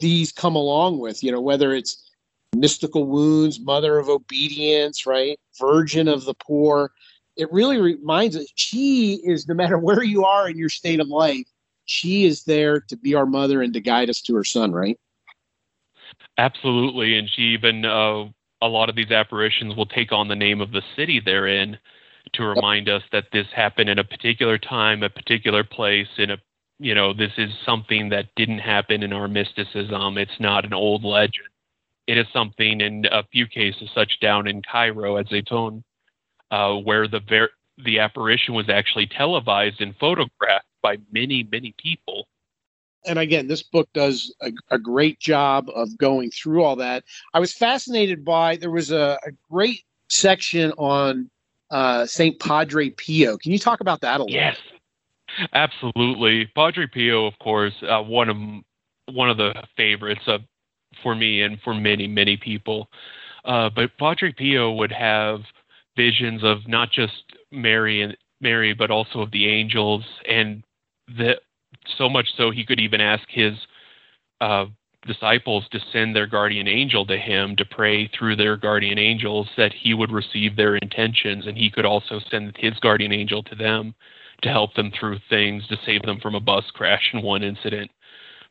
these 0.00 0.32
come 0.32 0.56
along 0.56 0.98
with, 0.98 1.22
you 1.22 1.30
know, 1.30 1.40
whether 1.40 1.74
it's 1.74 2.10
mystical 2.56 3.06
wounds, 3.06 3.60
mother 3.60 3.98
of 3.98 4.08
obedience, 4.08 5.06
right? 5.06 5.38
Virgin 5.60 6.08
of 6.08 6.24
the 6.24 6.34
poor 6.34 6.90
it 7.38 7.50
really 7.52 7.78
reminds 7.78 8.36
us 8.36 8.46
she 8.56 9.20
is 9.24 9.48
no 9.48 9.54
matter 9.54 9.78
where 9.78 10.02
you 10.02 10.24
are 10.24 10.48
in 10.48 10.58
your 10.58 10.68
state 10.68 11.00
of 11.00 11.08
life 11.08 11.46
she 11.86 12.26
is 12.26 12.44
there 12.44 12.80
to 12.80 12.96
be 12.96 13.14
our 13.14 13.24
mother 13.24 13.62
and 13.62 13.72
to 13.72 13.80
guide 13.80 14.10
us 14.10 14.20
to 14.20 14.34
her 14.34 14.44
son 14.44 14.72
right? 14.72 14.98
Absolutely. 16.36 17.18
And 17.18 17.28
she 17.28 17.42
even 17.42 17.84
uh, 17.84 18.24
a 18.62 18.68
lot 18.68 18.88
of 18.88 18.96
these 18.96 19.10
apparitions 19.10 19.74
will 19.74 19.86
take 19.86 20.12
on 20.12 20.28
the 20.28 20.36
name 20.36 20.60
of 20.60 20.70
the 20.70 20.82
city 20.96 21.20
they're 21.20 21.48
in 21.48 21.76
to 22.34 22.44
remind 22.44 22.88
us 22.88 23.02
that 23.12 23.26
this 23.32 23.46
happened 23.54 23.88
in 23.88 23.98
a 23.98 24.04
particular 24.04 24.58
time 24.58 25.02
a 25.02 25.08
particular 25.08 25.64
place 25.64 26.08
in 26.18 26.30
a 26.30 26.38
you 26.78 26.94
know 26.94 27.12
this 27.12 27.32
is 27.38 27.50
something 27.64 28.10
that 28.10 28.26
didn't 28.36 28.58
happen 28.58 29.02
in 29.02 29.12
our 29.12 29.28
mysticism. 29.28 30.18
It's 30.18 30.38
not 30.38 30.64
an 30.64 30.72
old 30.72 31.04
legend. 31.04 31.48
It 32.06 32.18
is 32.18 32.26
something 32.32 32.80
in 32.80 33.06
a 33.10 33.24
few 33.24 33.46
cases 33.46 33.90
such 33.94 34.20
down 34.20 34.46
in 34.46 34.62
cairo 34.62 35.16
at 35.18 35.28
zaytun 35.28 35.82
uh, 36.50 36.74
where 36.74 37.08
the 37.08 37.20
ver- 37.20 37.50
the 37.84 37.98
apparition 37.98 38.54
was 38.54 38.68
actually 38.68 39.06
televised 39.06 39.80
and 39.80 39.94
photographed 39.96 40.66
by 40.82 40.96
many 41.12 41.46
many 41.50 41.74
people. 41.78 42.26
And 43.06 43.18
again, 43.18 43.46
this 43.46 43.62
book 43.62 43.88
does 43.94 44.34
a, 44.42 44.50
a 44.70 44.78
great 44.78 45.20
job 45.20 45.70
of 45.74 45.96
going 45.98 46.30
through 46.30 46.62
all 46.62 46.76
that. 46.76 47.04
I 47.32 47.40
was 47.40 47.52
fascinated 47.54 48.24
by 48.24 48.56
there 48.56 48.70
was 48.70 48.90
a, 48.90 49.18
a 49.24 49.30
great 49.50 49.84
section 50.08 50.72
on 50.72 51.30
uh, 51.70 52.06
Saint 52.06 52.38
Padre 52.38 52.90
Pio. 52.90 53.36
Can 53.38 53.52
you 53.52 53.58
talk 53.58 53.80
about 53.80 54.00
that 54.00 54.20
a 54.20 54.24
little? 54.24 54.34
Yes, 54.34 54.56
absolutely. 55.52 56.46
Padre 56.54 56.86
Pio, 56.86 57.26
of 57.26 57.38
course, 57.38 57.74
uh, 57.88 58.02
one 58.02 58.28
of 58.28 59.14
one 59.14 59.30
of 59.30 59.36
the 59.36 59.54
favorites 59.76 60.22
of 60.26 60.42
for 61.02 61.14
me 61.14 61.42
and 61.42 61.60
for 61.62 61.74
many 61.74 62.06
many 62.06 62.36
people. 62.36 62.88
Uh, 63.44 63.70
but 63.70 63.96
Padre 63.98 64.32
Pio 64.32 64.72
would 64.72 64.92
have 64.92 65.40
visions 65.98 66.44
of 66.44 66.58
not 66.68 66.92
just 66.92 67.24
Mary 67.50 68.02
and 68.02 68.16
Mary, 68.40 68.72
but 68.72 68.90
also 68.90 69.20
of 69.20 69.32
the 69.32 69.48
angels, 69.48 70.04
and 70.28 70.62
the 71.08 71.34
so 71.98 72.08
much 72.08 72.28
so 72.36 72.50
he 72.50 72.64
could 72.64 72.78
even 72.78 73.00
ask 73.00 73.24
his 73.28 73.54
uh, 74.40 74.66
disciples 75.06 75.64
to 75.70 75.80
send 75.92 76.14
their 76.14 76.26
guardian 76.26 76.68
angel 76.68 77.04
to 77.06 77.16
him 77.16 77.56
to 77.56 77.64
pray 77.64 78.08
through 78.08 78.36
their 78.36 78.56
guardian 78.56 78.98
angels 78.98 79.48
that 79.56 79.72
he 79.72 79.94
would 79.94 80.10
receive 80.10 80.54
their 80.54 80.76
intentions 80.76 81.46
and 81.46 81.56
he 81.56 81.70
could 81.70 81.84
also 81.84 82.20
send 82.30 82.54
his 82.58 82.74
guardian 82.80 83.12
angel 83.12 83.42
to 83.42 83.54
them 83.54 83.94
to 84.42 84.48
help 84.50 84.74
them 84.74 84.92
through 84.98 85.18
things 85.28 85.66
to 85.66 85.76
save 85.84 86.02
them 86.02 86.20
from 86.20 86.34
a 86.34 86.40
bus 86.40 86.64
crash 86.74 87.10
in 87.12 87.22
one 87.22 87.42
incident. 87.42 87.90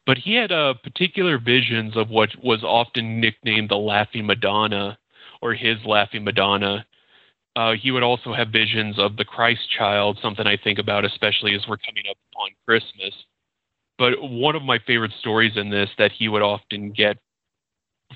But 0.05 0.17
he 0.17 0.35
had 0.35 0.51
uh, 0.51 0.73
particular 0.83 1.37
visions 1.37 1.95
of 1.95 2.09
what 2.09 2.29
was 2.43 2.63
often 2.63 3.19
nicknamed 3.19 3.69
the 3.69 3.77
laughing 3.77 4.25
madonna 4.25 4.97
or 5.41 5.53
his 5.53 5.77
laughing 5.85 6.23
madonna 6.23 6.85
uh, 7.57 7.73
he 7.73 7.89
would 7.91 8.03
also 8.03 8.33
have 8.33 8.49
visions 8.49 8.99
of 8.99 9.17
the 9.17 9.25
christ 9.25 9.61
child 9.77 10.17
something 10.21 10.47
i 10.47 10.57
think 10.63 10.79
about 10.79 11.03
especially 11.03 11.55
as 11.55 11.61
we're 11.67 11.77
coming 11.77 12.03
up 12.09 12.17
on 12.37 12.49
christmas 12.65 13.13
but 13.97 14.13
one 14.21 14.55
of 14.55 14.63
my 14.63 14.79
favorite 14.85 15.13
stories 15.19 15.53
in 15.55 15.69
this 15.69 15.89
that 15.97 16.11
he 16.11 16.27
would 16.27 16.41
often 16.41 16.91
get 16.91 17.17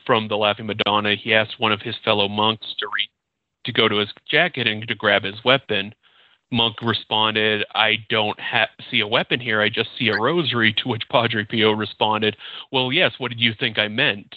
from 0.06 0.28
the 0.28 0.38
Laughing 0.38 0.68
Madonna, 0.68 1.16
he 1.16 1.34
asked 1.34 1.60
one 1.60 1.72
of 1.72 1.82
his 1.82 1.96
fellow 2.04 2.28
monks 2.28 2.68
to 2.80 2.88
re- 2.94 3.10
to 3.66 3.72
go 3.72 3.88
to 3.88 3.98
his 3.98 4.10
jacket 4.30 4.68
and 4.68 4.88
to 4.88 4.96
grab 4.96 5.24
his 5.24 5.44
weapon. 5.44 5.94
Monk 6.52 6.82
responded, 6.82 7.66
"I 7.74 7.98
don't 8.10 8.40
ha- 8.40 8.70
see 8.90 9.00
a 9.00 9.08
weapon 9.08 9.40
here. 9.40 9.62
I 9.62 9.70
just 9.70 9.96
see 9.98 10.10
a 10.10 10.18
rosary." 10.18 10.74
To 10.74 10.90
which 10.90 11.08
Padre 11.10 11.46
Pio 11.46 11.72
responded, 11.72 12.38
"Well, 12.72 12.92
yes. 12.92 13.14
What 13.20 13.30
did 13.30 13.40
you 13.40 13.54
think 13.54 13.78
I 13.80 13.88
meant?" 13.88 14.36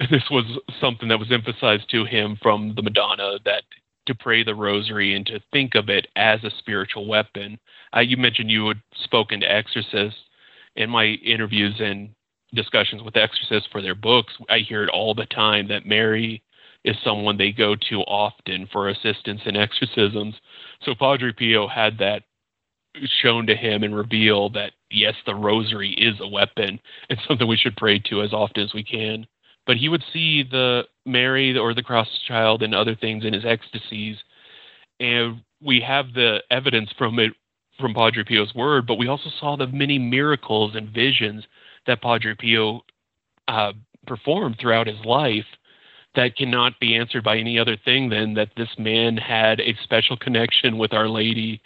And 0.00 0.08
this 0.10 0.28
was 0.30 0.44
something 0.80 1.08
that 1.08 1.18
was 1.18 1.32
emphasized 1.32 1.90
to 1.90 2.04
him 2.04 2.36
from 2.42 2.74
the 2.74 2.82
Madonna 2.82 3.38
that 3.44 3.64
to 4.06 4.14
pray 4.14 4.42
the 4.42 4.54
rosary 4.54 5.14
and 5.14 5.26
to 5.26 5.40
think 5.52 5.74
of 5.74 5.88
it 5.88 6.06
as 6.16 6.42
a 6.44 6.50
spiritual 6.58 7.06
weapon. 7.06 7.58
Uh, 7.94 8.00
you 8.00 8.16
mentioned 8.16 8.50
you 8.50 8.68
had 8.68 8.80
spoken 9.04 9.40
to 9.40 9.50
exorcists 9.50 10.20
in 10.76 10.90
my 10.90 11.04
interviews 11.04 11.74
and 11.80 12.10
discussions 12.54 13.02
with 13.02 13.16
exorcists 13.16 13.68
for 13.70 13.82
their 13.82 13.94
books, 13.94 14.32
I 14.48 14.58
hear 14.58 14.82
it 14.84 14.90
all 14.90 15.14
the 15.14 15.26
time 15.26 15.68
that 15.68 15.86
Mary 15.86 16.42
is 16.84 16.96
someone 17.04 17.36
they 17.36 17.52
go 17.52 17.74
to 17.88 18.00
often 18.02 18.68
for 18.72 18.88
assistance 18.88 19.40
in 19.44 19.56
exorcisms. 19.56 20.34
So 20.82 20.94
Padre 20.94 21.32
Pio 21.32 21.66
had 21.66 21.98
that 21.98 22.22
shown 23.22 23.46
to 23.46 23.56
him 23.56 23.82
and 23.82 23.94
revealed 23.94 24.54
that 24.54 24.72
yes, 24.90 25.14
the 25.26 25.34
rosary 25.34 25.92
is 25.92 26.14
a 26.20 26.28
weapon 26.28 26.78
and 27.10 27.18
something 27.28 27.46
we 27.46 27.56
should 27.56 27.76
pray 27.76 27.98
to 28.10 28.22
as 28.22 28.32
often 28.32 28.62
as 28.62 28.74
we 28.74 28.84
can. 28.84 29.26
But 29.66 29.76
he 29.76 29.88
would 29.88 30.04
see 30.12 30.42
the 30.42 30.82
Mary 31.04 31.56
or 31.58 31.74
the 31.74 31.82
cross 31.82 32.08
child 32.26 32.62
and 32.62 32.74
other 32.74 32.94
things 32.94 33.24
in 33.24 33.32
his 33.32 33.44
ecstasies. 33.44 34.16
And 35.00 35.42
we 35.60 35.80
have 35.80 36.12
the 36.14 36.42
evidence 36.50 36.90
from 36.96 37.18
it 37.18 37.32
from 37.78 37.92
Padre 37.92 38.24
Pio's 38.24 38.54
word, 38.54 38.86
but 38.86 38.94
we 38.94 39.08
also 39.08 39.28
saw 39.38 39.56
the 39.56 39.66
many 39.66 39.98
miracles 39.98 40.74
and 40.74 40.88
visions 40.88 41.44
that 41.86 42.00
Padre 42.00 42.34
Pio 42.34 42.82
uh, 43.48 43.72
performed 44.06 44.56
throughout 44.58 44.86
his 44.86 45.04
life 45.04 45.44
that 46.14 46.36
cannot 46.36 46.80
be 46.80 46.96
answered 46.96 47.22
by 47.22 47.36
any 47.36 47.58
other 47.58 47.76
thing 47.76 48.08
than 48.08 48.34
that 48.34 48.48
this 48.56 48.70
man 48.78 49.16
had 49.16 49.60
a 49.60 49.76
special 49.84 50.16
connection 50.16 50.78
with 50.78 50.92
Our 50.92 51.08
Lady 51.08 51.60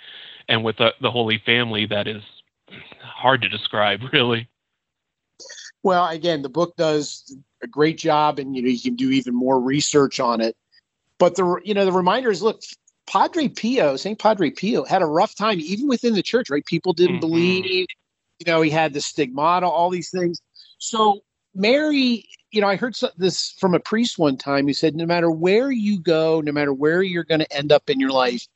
and 0.48 0.64
with 0.64 0.76
the, 0.78 0.90
the 1.00 1.10
Holy 1.10 1.40
Family 1.46 1.86
that 1.86 2.08
is 2.08 2.22
hard 3.00 3.40
to 3.42 3.48
describe, 3.48 4.00
really. 4.12 4.48
Well, 5.82 6.06
again, 6.08 6.42
the 6.42 6.48
book 6.48 6.76
does 6.76 7.36
a 7.62 7.66
great 7.66 7.98
job, 7.98 8.38
and 8.38 8.54
you 8.54 8.62
know 8.62 8.68
you 8.68 8.80
can 8.80 8.96
do 8.96 9.10
even 9.10 9.34
more 9.34 9.60
research 9.60 10.20
on 10.20 10.40
it. 10.40 10.56
But 11.18 11.36
the 11.36 11.60
you 11.64 11.74
know 11.74 11.84
the 11.84 11.92
reminder 11.92 12.30
is 12.30 12.42
look, 12.42 12.62
Padre 13.06 13.48
Pio, 13.48 13.96
St. 13.96 14.18
Padre 14.18 14.50
Pio, 14.50 14.84
had 14.84 15.02
a 15.02 15.06
rough 15.06 15.34
time 15.34 15.58
even 15.60 15.88
within 15.88 16.14
the 16.14 16.22
church, 16.22 16.48
right? 16.48 16.64
People 16.64 16.92
didn't 16.92 17.16
mm-hmm. 17.16 17.20
believe, 17.20 17.86
you 18.38 18.46
know, 18.46 18.62
he 18.62 18.70
had 18.70 18.92
the 18.92 19.00
stigmata, 19.00 19.66
all 19.66 19.90
these 19.90 20.10
things. 20.10 20.40
So, 20.78 21.20
Mary, 21.52 22.24
you 22.52 22.60
know, 22.60 22.68
I 22.68 22.76
heard 22.76 22.96
this 23.16 23.50
from 23.58 23.74
a 23.74 23.80
priest 23.80 24.18
one 24.18 24.36
time 24.36 24.66
who 24.66 24.72
said, 24.72 24.94
no 24.94 25.06
matter 25.06 25.30
where 25.30 25.72
you 25.72 26.00
go, 26.00 26.40
no 26.40 26.52
matter 26.52 26.72
where 26.72 27.02
you're 27.02 27.24
going 27.24 27.40
to 27.40 27.52
end 27.52 27.72
up 27.72 27.90
in 27.90 27.98
your 27.98 28.12
life, 28.12 28.46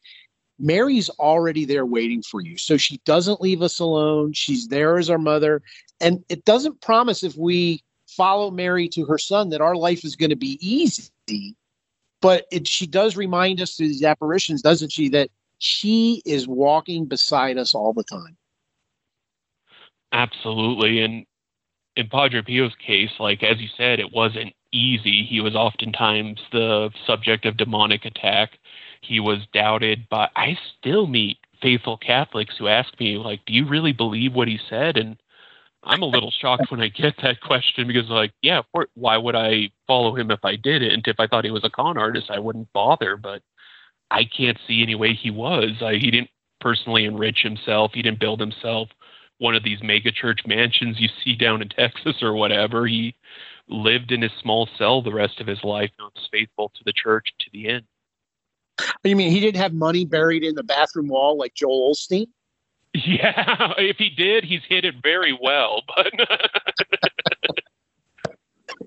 Mary's 0.59 1.11
already 1.11 1.65
there 1.65 1.87
waiting 1.87 2.23
for 2.23 2.41
you. 2.41 2.57
So 2.57 2.77
she 2.77 2.99
doesn't 3.05 3.41
leave 3.41 3.63
us 3.63 3.81
alone. 3.81 4.33
She's 4.33 4.69
there 4.69 4.99
as 4.99 5.11
our 5.11 5.19
mother. 5.19 5.63
And 6.01 6.25
it 6.29 6.45
doesn't 6.45 6.81
promise 6.81 7.23
if 7.23 7.37
we 7.37 7.83
follow 8.07 8.51
Mary 8.51 8.89
to 8.89 9.05
her 9.07 9.19
son 9.19 9.49
that 9.51 9.61
our 9.61 9.75
life 9.75 10.05
is 10.05 10.15
going 10.15 10.31
to 10.31 10.37
be 10.37 10.59
easy 10.61 11.57
but 12.25 12.47
it, 12.51 12.67
she 12.67 12.87
does 12.87 13.19
remind 13.19 13.61
us 13.61 13.77
through 13.77 13.89
these 13.89 14.03
apparitions, 14.03 14.63
doesn't 14.63 14.91
she, 14.91 15.11
that 15.11 15.29
she 15.59 16.23
is 16.25 16.49
walking 16.49 17.05
beside 17.05 17.59
us 17.59 17.75
all 17.75 17.93
the 17.93 18.03
time. 18.03 18.39
Absolutely. 20.11 21.01
And 21.01 21.27
in 21.97 22.09
Padre 22.09 22.41
Pio's 22.41 22.75
case, 22.77 23.11
like 23.19 23.43
as 23.43 23.61
you 23.61 23.69
said, 23.77 24.01
it 24.01 24.11
wasn't 24.11 24.55
easy. 24.73 25.27
He 25.29 25.43
was 25.43 25.55
oftentimes 25.55 26.41
the 26.51 26.91
subject 27.07 27.45
of 27.45 27.59
demonic 27.59 28.07
attack. 28.07 28.53
He 29.05 29.21
was 29.21 29.39
doubted 29.53 30.07
but 30.11 30.31
I 30.37 30.59
still 30.79 31.07
meet 31.07 31.39
faithful 31.63 31.97
Catholics 31.97 32.55
who 32.59 32.69
ask 32.69 32.99
me, 33.01 33.17
like, 33.17 33.41
do 33.47 33.55
you 33.55 33.67
really 33.67 33.93
believe 33.93 34.35
what 34.35 34.49
he 34.49 34.59
said? 34.69 34.97
And 34.97 35.17
I'm 35.83 36.03
a 36.03 36.07
little 36.07 36.31
shocked 36.31 36.71
when 36.71 36.81
I 36.81 36.89
get 36.89 37.15
that 37.23 37.41
question 37.41 37.87
because, 37.87 38.09
like, 38.09 38.33
yeah, 38.43 38.63
why 38.95 39.17
would 39.17 39.35
I 39.35 39.71
follow 39.87 40.15
him 40.15 40.31
if 40.31 40.45
I 40.45 40.57
didn't? 40.57 41.09
If 41.09 41.19
I 41.19 41.27
thought 41.27 41.45
he 41.45 41.51
was 41.51 41.65
a 41.65 41.71
con 41.71 41.97
artist, 41.97 42.31
I 42.31 42.39
wouldn't 42.39 42.73
bother. 42.73 43.17
But 43.17 43.43
I 44.11 44.25
can't 44.25 44.59
see 44.67 44.83
any 44.83 44.95
way 44.95 45.15
he 45.15 45.31
was. 45.31 45.71
I, 45.83 45.95
he 45.95 46.11
didn't 46.11 46.31
personally 46.61 47.05
enrich 47.05 47.41
himself. 47.43 47.93
He 47.95 48.03
didn't 48.03 48.21
build 48.21 48.41
himself 48.41 48.89
one 49.39 49.55
of 49.55 49.65
these 49.65 49.83
mega 49.83 50.13
church 50.13 50.41
mansions 50.47 51.01
you 51.01 51.09
see 51.23 51.35
down 51.35 51.63
in 51.63 51.69
Texas 51.77 52.23
or 52.23 52.35
whatever. 52.35 52.87
He 52.87 53.15
lived 53.69 54.13
in 54.13 54.23
his 54.23 54.33
small 54.41 54.69
cell 54.79 55.03
the 55.03 55.13
rest 55.13 55.41
of 55.41 55.47
his 55.47 55.63
life 55.65 55.91
and 55.99 56.11
was 56.15 56.29
faithful 56.31 56.71
to 56.71 56.85
the 56.85 56.93
church 56.93 57.27
to 57.41 57.51
the 57.53 57.69
end. 57.69 57.85
You 59.05 59.17
mean 59.17 59.31
he 59.31 59.41
didn't 59.41 59.61
have 59.61 59.73
money 59.73 60.05
buried 60.05 60.45
in 60.45 60.55
the 60.55 60.63
bathroom 60.63 61.09
wall 61.09 61.37
like 61.39 61.55
Joel 61.55 61.93
Osteen? 61.93 62.27
Yeah, 62.95 63.75
if 63.79 63.97
he 63.99 64.11
did, 64.11 64.45
he's 64.45 64.63
hit 64.69 64.85
it 64.85 64.97
very 65.03 65.37
well. 65.41 65.83
But 65.97 66.13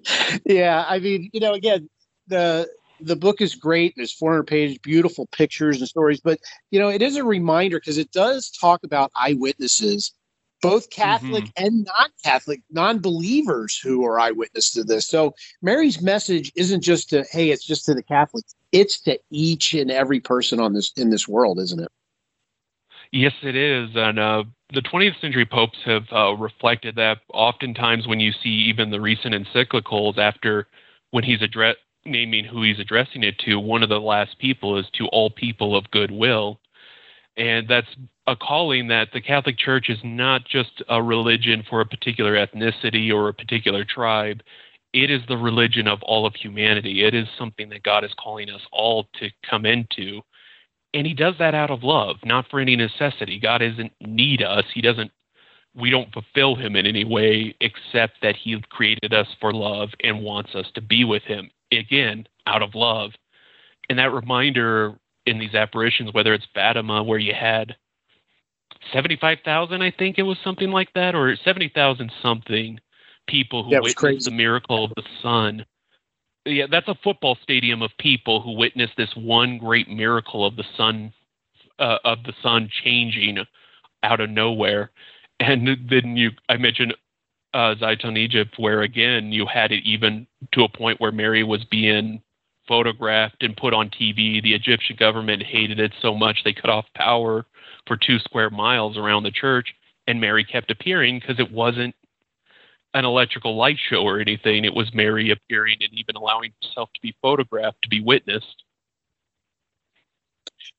yeah, 0.46 0.86
I 0.88 1.00
mean, 1.00 1.30
you 1.34 1.40
know, 1.40 1.54
again, 1.54 1.90
the 2.28 2.68
the 3.00 3.16
book 3.16 3.42
is 3.42 3.56
great. 3.56 3.94
There's 3.96 4.14
400 4.14 4.44
pages, 4.44 4.78
beautiful 4.80 5.28
pictures 5.28 5.80
and 5.80 5.88
stories. 5.88 6.20
But 6.20 6.40
you 6.72 6.80
know, 6.80 6.90
it 6.90 7.02
is 7.02 7.16
a 7.16 7.24
reminder 7.24 7.80
because 7.80 7.98
it 7.98 8.12
does 8.12 8.50
talk 8.50 8.84
about 8.84 9.12
eyewitnesses, 9.16 10.14
both 10.62 10.90
Catholic 10.90 11.46
mm-hmm. 11.46 11.66
and 11.66 11.88
non-Catholic, 11.98 12.62
non-believers 12.72 13.78
who 13.78 14.06
are 14.06 14.20
eyewitness 14.20 14.72
to 14.74 14.84
this. 14.84 15.08
So 15.08 15.36
Mary's 15.62 16.02
message 16.02 16.52
isn't 16.56 16.82
just 16.82 17.10
to, 17.12 17.24
hey, 17.32 17.52
it's 17.52 17.66
just 17.66 17.86
to 17.86 17.94
the 17.94 18.04
Catholics. 18.04 18.56
It's 18.72 19.00
to 19.02 19.20
each 19.32 19.74
and 19.74 19.90
every 19.90 20.20
person 20.20 20.60
on 20.60 20.74
this 20.74 20.92
in 20.98 21.10
this 21.10 21.28
world, 21.28 21.60
isn't 21.60 21.80
it? 21.80 21.92
Yes, 23.12 23.34
it 23.42 23.56
is. 23.56 23.90
And 23.96 24.20
uh, 24.20 24.44
the 24.74 24.82
20th 24.82 25.20
century 25.22 25.46
popes 25.46 25.78
have 25.86 26.04
uh, 26.12 26.34
reflected 26.34 26.96
that 26.96 27.20
oftentimes 27.34 28.08
when 28.08 28.20
you 28.20 28.32
see 28.32 28.50
even 28.50 28.90
the 28.90 29.00
recent 29.00 29.34
encyclicals 29.34 30.18
after 30.18 30.68
when 31.12 31.24
he's 31.24 31.42
address 31.42 31.76
naming 32.06 32.46
who 32.46 32.64
he's 32.64 32.80
addressing 32.80 33.24
it 33.24 33.38
to, 33.40 33.60
one 33.60 33.84
of 33.84 33.90
the 33.90 34.00
last 34.00 34.40
people 34.40 34.78
is 34.78 34.86
to 34.94 35.08
all 35.08 35.30
people 35.30 35.76
of 35.76 35.90
goodwill. 35.92 36.60
And 37.36 37.68
that's 37.68 37.88
a 38.26 38.36
calling 38.36 38.88
that 38.88 39.10
the 39.14 39.22
Catholic 39.22 39.58
Church 39.58 39.90
is 39.90 40.00
not 40.04 40.46
just 40.46 40.82
a 40.90 41.02
religion 41.04 41.64
for 41.70 41.82
a 41.82 41.86
particular 41.86 42.34
ethnicity 42.34 43.14
or 43.14 43.30
a 43.30 43.34
particular 43.34 43.86
tribe. 43.86 44.42
It 44.94 45.12
is 45.12 45.22
the 45.28 45.38
religion 45.38 45.88
of 45.88 46.02
all 46.04 46.26
of 46.26 46.34
humanity. 46.36 47.04
It 47.04 47.14
is 47.14 47.28
something 47.38 47.70
that 47.70 47.84
God 47.84 48.04
is 48.04 48.12
calling 48.20 48.50
us 48.50 48.62
all 48.72 49.08
to 49.20 49.30
come 49.50 49.66
into 49.66 50.22
and 50.94 51.06
he 51.06 51.14
does 51.14 51.36
that 51.38 51.54
out 51.54 51.70
of 51.70 51.84
love, 51.84 52.16
not 52.24 52.48
for 52.50 52.60
any 52.60 52.76
necessity. 52.76 53.40
God 53.40 53.60
doesn't 53.60 53.94
need 54.02 54.42
us. 54.42 54.64
He 54.74 54.82
doesn't 54.82 55.12
we 55.76 55.92
don't 55.92 56.12
fulfill 56.12 56.56
him 56.56 56.76
in 56.76 56.88
any 56.88 57.06
way 57.06 57.56
except 57.62 58.16
that 58.24 58.36
he 58.36 58.60
created 58.70 59.14
us 59.14 59.28
for 59.40 59.54
love 59.54 59.90
and 60.04 60.24
wants 60.24 60.56
us 60.56 60.66
to 60.74 60.82
be 60.82 61.04
with 61.04 61.22
him 61.22 61.52
again 61.72 62.28
out 62.48 62.64
of 62.64 62.74
love. 62.74 63.12
And 63.88 64.00
that 64.00 64.12
reminder 64.12 64.96
in 65.28 65.38
these 65.38 65.54
apparitions, 65.54 66.14
whether 66.14 66.34
it's 66.34 66.48
Fatima 66.52 67.04
where 67.04 67.20
you 67.20 67.36
had 67.40 67.76
75,000, 68.92 69.84
I 69.84 69.92
think 69.92 70.18
it 70.18 70.24
was 70.24 70.38
something 70.44 70.72
like 70.72 70.92
that, 70.96 71.14
or 71.14 71.36
70,000 71.36 72.12
something 72.24 72.80
people 73.28 73.64
who 73.64 73.72
witnessed 73.72 73.96
crazy. 73.96 74.30
the 74.30 74.36
miracle 74.36 74.86
of 74.86 74.92
the 74.96 75.04
sun 75.22 75.66
yeah, 76.48 76.66
that's 76.70 76.88
a 76.88 76.96
football 77.04 77.38
stadium 77.44 77.82
of 77.82 77.92
people 78.00 78.42
who 78.42 78.54
witnessed 78.54 78.94
this 78.98 79.14
one 79.16 79.58
great 79.58 79.90
miracle 79.90 80.46
of 80.46 80.56
the 80.56 80.64
sun 80.76 81.14
uh, 81.80 81.98
of 82.04 82.24
the 82.24 82.34
sun 82.42 82.70
changing 82.84 83.38
out 84.04 84.20
of 84.20 84.30
nowhere. 84.30 84.92
And 85.40 85.68
then 85.90 86.18
you, 86.18 86.32
I 86.50 86.58
mentioned 86.58 86.96
uh, 87.54 87.76
Egypt, 88.16 88.56
where 88.58 88.82
again 88.82 89.32
you 89.32 89.46
had 89.46 89.72
it 89.72 89.84
even 89.84 90.28
to 90.54 90.64
a 90.64 90.70
point 90.70 91.00
where 91.00 91.12
Mary 91.12 91.44
was 91.44 91.64
being 91.66 92.22
photographed 92.68 93.44
and 93.44 93.56
put 93.56 93.74
on 93.74 93.90
TV. 93.90 94.42
The 94.42 94.54
Egyptian 94.54 94.96
government 94.98 95.44
hated 95.44 95.80
it 95.80 95.94
so 96.02 96.16
much 96.16 96.44
they 96.44 96.54
cut 96.54 96.70
off 96.70 96.86
power 96.96 97.46
for 97.86 97.98
two 97.98 98.20
square 98.20 98.50
miles 98.50 98.98
around 98.98 99.24
the 99.24 99.32
church, 99.32 99.74
and 100.08 100.20
Mary 100.20 100.44
kept 100.44 100.72
appearing 100.72 101.20
because 101.20 101.40
it 101.40 101.52
wasn't 101.52 101.96
an 102.98 103.06
electrical 103.06 103.56
light 103.56 103.78
show 103.78 104.04
or 104.04 104.20
anything. 104.20 104.66
It 104.66 104.74
was 104.74 104.94
Mary 104.94 105.30
appearing 105.32 105.78
and 105.82 105.90
even 105.94 106.16
allowing 106.16 106.52
herself 106.62 106.90
to 106.94 107.02
be 107.02 107.16
photographed, 107.22 107.82
to 107.84 107.90
be 107.90 108.02
witnessed. 108.02 108.64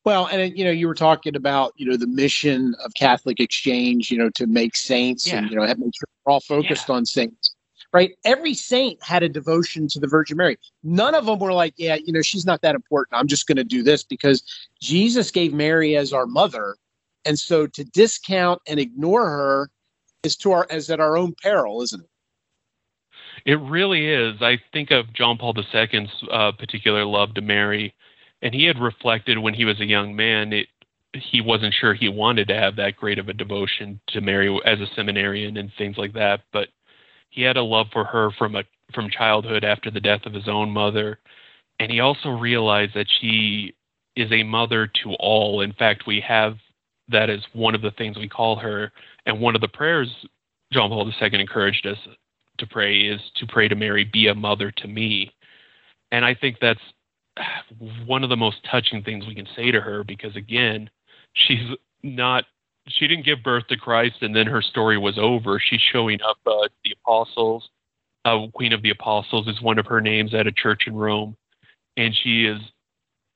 Well, 0.04 0.26
and 0.26 0.40
uh, 0.40 0.44
you 0.54 0.64
know, 0.64 0.70
you 0.70 0.88
were 0.88 0.94
talking 0.94 1.37
about 1.37 1.72
you 1.76 1.87
know 1.88 1.96
the 1.96 2.07
mission 2.07 2.74
of 2.85 2.92
Catholic 2.94 3.40
Exchange, 3.40 4.11
you 4.11 4.18
know, 4.18 4.31
to 4.31 4.46
make 4.46 4.76
saints 4.76 5.26
Yeah. 5.26 5.38
and 5.38 5.50
you 5.50 5.57
know 5.57 5.66
have 5.66 5.78
make 5.78 5.94
sure 5.94 6.07
we're 6.24 6.33
all 6.33 6.40
focused 6.40 6.90
on 6.90 7.07
saints, 7.07 7.54
right? 7.92 8.12
Every 8.24 8.54
saint 8.54 9.02
had 9.02 9.22
a 9.22 9.28
devotion 9.28 9.87
to 9.88 10.00
the 10.00 10.07
Virgin 10.07 10.37
Mary. 10.37 10.59
None 10.83 11.14
of 11.14 11.26
them 11.26 11.38
were 11.38 11.52
like, 11.52 11.74
yeah, 11.76 11.96
you 11.96 12.12
know, 12.12 12.22
she's 12.22 12.44
not 12.46 12.62
that 12.62 12.74
important. 12.74 13.18
I'm 13.18 13.28
just 13.28 13.46
going 13.46 13.57
to 13.57 13.64
do 13.64 13.83
this 13.83 14.02
because 14.02 14.42
Jesus 14.81 15.31
gave 15.31 15.52
Mary 15.52 15.96
as 15.96 16.12
our 16.12 16.26
mother, 16.26 16.76
and 17.24 17.38
so 17.38 17.66
to 17.68 17.85
discount 17.85 18.61
and 18.66 18.81
ignore 18.81 19.26
her 19.26 19.70
is 20.22 20.37
to 20.37 20.52
our 20.52 20.66
is 20.70 20.90
at 20.90 21.00
our 21.00 21.16
own 21.16 21.35
peril, 21.42 21.83
isn't 21.83 22.02
it? 22.02 22.11
It 23.46 23.61
really 23.61 24.07
is. 24.09 24.42
I 24.42 24.59
think 24.72 24.90
of 24.90 25.12
John 25.12 25.38
Paul 25.38 25.54
II's 25.57 26.09
uh, 26.31 26.52
particular 26.52 27.04
love 27.04 27.35
to 27.35 27.40
Mary, 27.40 27.94
and 28.42 28.54
he 28.54 28.64
had 28.64 28.78
reflected 28.78 29.38
when 29.38 29.54
he 29.54 29.64
was 29.64 29.81
a 29.81 29.87
young 29.87 30.14
man. 30.14 30.52
It 30.52 30.68
he 31.14 31.40
wasn't 31.40 31.74
sure 31.74 31.94
he 31.94 32.09
wanted 32.09 32.48
to 32.48 32.54
have 32.54 32.76
that 32.76 32.96
great 32.96 33.18
of 33.18 33.28
a 33.28 33.33
devotion 33.33 33.98
to 34.09 34.20
Mary 34.20 34.54
as 34.64 34.78
a 34.81 34.87
seminarian 34.94 35.57
and 35.57 35.72
things 35.78 35.96
like 35.96 36.12
that, 36.12 36.42
but 36.52 36.68
he 37.31 37.42
had 37.42 37.57
a 37.57 37.62
love 37.62 37.87
for 37.92 38.04
her 38.04 38.31
from 38.33 38.57
a 38.57 38.64
from 38.94 39.11
childhood 39.11 39.64
after 39.64 39.90
the 39.90 40.00
death 40.00 40.26
of 40.26 40.35
his 40.35 40.48
own 40.48 40.70
mother, 40.70 41.18
and 41.78 41.90
he 41.90 42.00
also 42.00 42.31
realized 42.31 42.94
that 42.94 43.07
she 43.20 43.74
is 44.16 44.31
a 44.33 44.42
mother 44.42 44.87
to 44.87 45.14
all. 45.20 45.61
In 45.61 45.72
fact, 45.72 46.07
we 46.07 46.20
have 46.20 46.59
that 47.09 47.31
as 47.31 47.40
one 47.53 47.75
of 47.75 47.83
the 47.83 47.90
things 47.92 48.16
we 48.16 48.29
call 48.29 48.57
her, 48.57 48.92
and 49.27 49.40
one 49.40 49.55
of 49.55 49.61
the 49.61 49.68
prayers 49.68 50.09
John 50.73 50.90
Paul 50.90 51.11
II 51.11 51.40
encouraged 51.40 51.87
us 51.87 51.99
to 52.59 52.66
pray 52.66 53.01
is 53.01 53.21
to 53.37 53.47
pray 53.47 53.68
to 53.68 53.75
Mary, 53.75 54.05
be 54.05 54.29
a 54.29 54.35
mother 54.35 54.71
to 54.71 54.88
me. 54.88 55.33
And 56.12 56.25
I 56.25 56.35
think 56.35 56.57
that's 56.61 56.81
one 58.07 58.25
of 58.25 58.31
the 58.31 58.37
most 58.37 58.57
touching 58.71 59.03
things 59.03 59.27
we 59.27 59.35
can 59.35 59.49
say 59.57 59.71
to 59.71 59.81
her 59.81 60.05
because, 60.05 60.35
again, 60.37 60.90
she's 61.35 61.77
not, 62.03 62.44
she 62.88 63.07
didn't 63.07 63.25
give 63.25 63.42
birth 63.42 63.66
to 63.68 63.77
Christ 63.77 64.16
and 64.23 64.35
then 64.35 64.47
her 64.47 64.62
story 64.62 64.99
was 64.99 65.18
over. 65.18 65.61
She's 65.61 65.81
showing 65.92 66.21
up 66.23 66.38
uh, 66.47 66.68
the 66.85 66.94
apostles. 67.03 67.68
Uh, 68.25 68.47
Queen 68.53 68.73
of 68.73 68.83
the 68.83 68.90
Apostles 68.90 69.47
is 69.47 69.62
one 69.62 69.79
of 69.79 69.87
her 69.87 70.01
names 70.01 70.35
at 70.35 70.47
a 70.47 70.53
church 70.53 70.83
in 70.87 70.94
Rome. 70.94 71.37
And 71.97 72.14
she 72.23 72.44
is 72.44 72.61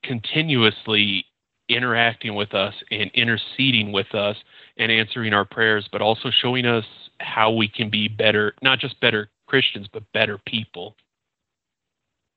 continuously 0.03 1.25
interacting 1.68 2.35
with 2.35 2.55
us 2.55 2.75
and 2.90 3.11
interceding 3.14 3.92
with 3.92 4.14
us 4.14 4.37
and 4.77 4.90
answering 4.90 5.33
our 5.33 5.44
prayers, 5.44 5.88
but 5.90 6.03
also 6.03 6.31
showing 6.31 6.66
us 6.66 6.85
how 7.20 7.51
we 7.51 7.68
can 7.68 7.88
be 7.88 8.09
better, 8.09 8.55
not 8.62 8.79
just 8.79 9.01
better 9.01 9.31
Christians, 9.46 9.87
but 9.92 10.03
better 10.12 10.38
people. 10.46 10.96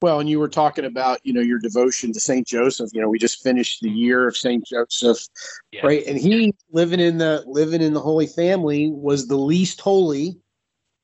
Well, 0.02 0.20
and 0.20 0.30
you 0.30 0.40
were 0.40 0.50
talking 0.50 0.86
about, 0.86 1.20
you 1.24 1.34
know, 1.34 1.42
your 1.42 1.60
devotion 1.60 2.12
to 2.14 2.20
Saint 2.20 2.46
Joseph. 2.46 2.90
You 2.94 3.02
know, 3.02 3.10
we 3.10 3.18
just 3.18 3.42
finished 3.42 3.82
the 3.82 3.90
year 3.90 4.28
of 4.28 4.36
Saint 4.36 4.66
Joseph, 4.68 5.20
Yes. 5.72 5.84
right? 5.84 6.06
And 6.06 6.18
he 6.18 6.54
living 6.72 7.00
in 7.00 7.18
the 7.18 7.44
living 7.48 7.82
in 7.82 7.94
the 7.94 8.02
Holy 8.02 8.28
Family 8.28 8.92
was 8.92 9.28
the 9.28 9.38
least 9.38 9.82
holy, 9.82 10.38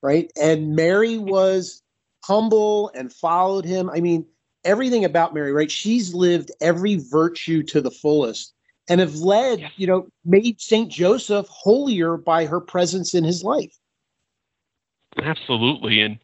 right? 0.04 0.32
And 0.40 0.76
Mary 0.76 1.18
was 1.18 1.82
humble 2.26 2.92
and 2.94 3.12
followed 3.12 3.66
him. 3.66 3.90
I 3.90 4.02
mean, 4.02 4.26
everything 4.64 5.06
about 5.06 5.34
Mary, 5.34 5.52
right? 5.52 5.72
She's 5.72 6.14
lived 6.14 6.52
every 6.62 6.96
virtue 6.96 7.64
to 7.64 7.82
the 7.82 7.92
fullest 7.92 8.54
and 8.90 9.00
have 9.00 9.16
led, 9.16 9.60
Yeah. 9.60 9.70
you 9.78 9.88
know, 9.88 10.08
made 10.26 10.60
Saint 10.60 10.92
Joseph 10.92 11.48
holier 11.50 12.18
by 12.18 12.46
her 12.46 12.60
presence 12.60 13.14
in 13.14 13.24
his 13.24 13.44
life. 13.44 13.74
Absolutely, 15.22 16.02
and 16.02 16.20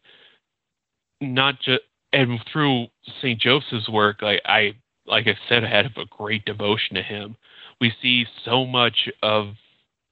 not 1.20 1.60
just 1.60 1.82
and 2.12 2.40
through 2.50 2.86
Saint 3.20 3.40
Joseph's 3.40 3.88
work, 3.88 4.22
I, 4.22 4.40
I 4.46 4.74
like 5.06 5.26
I 5.26 5.36
said, 5.48 5.64
I 5.64 5.68
had 5.68 5.86
a 5.96 6.04
great 6.06 6.44
devotion 6.44 6.94
to 6.96 7.02
him. 7.02 7.36
We 7.80 7.92
see 8.02 8.26
so 8.44 8.64
much 8.64 9.08
of 9.22 9.54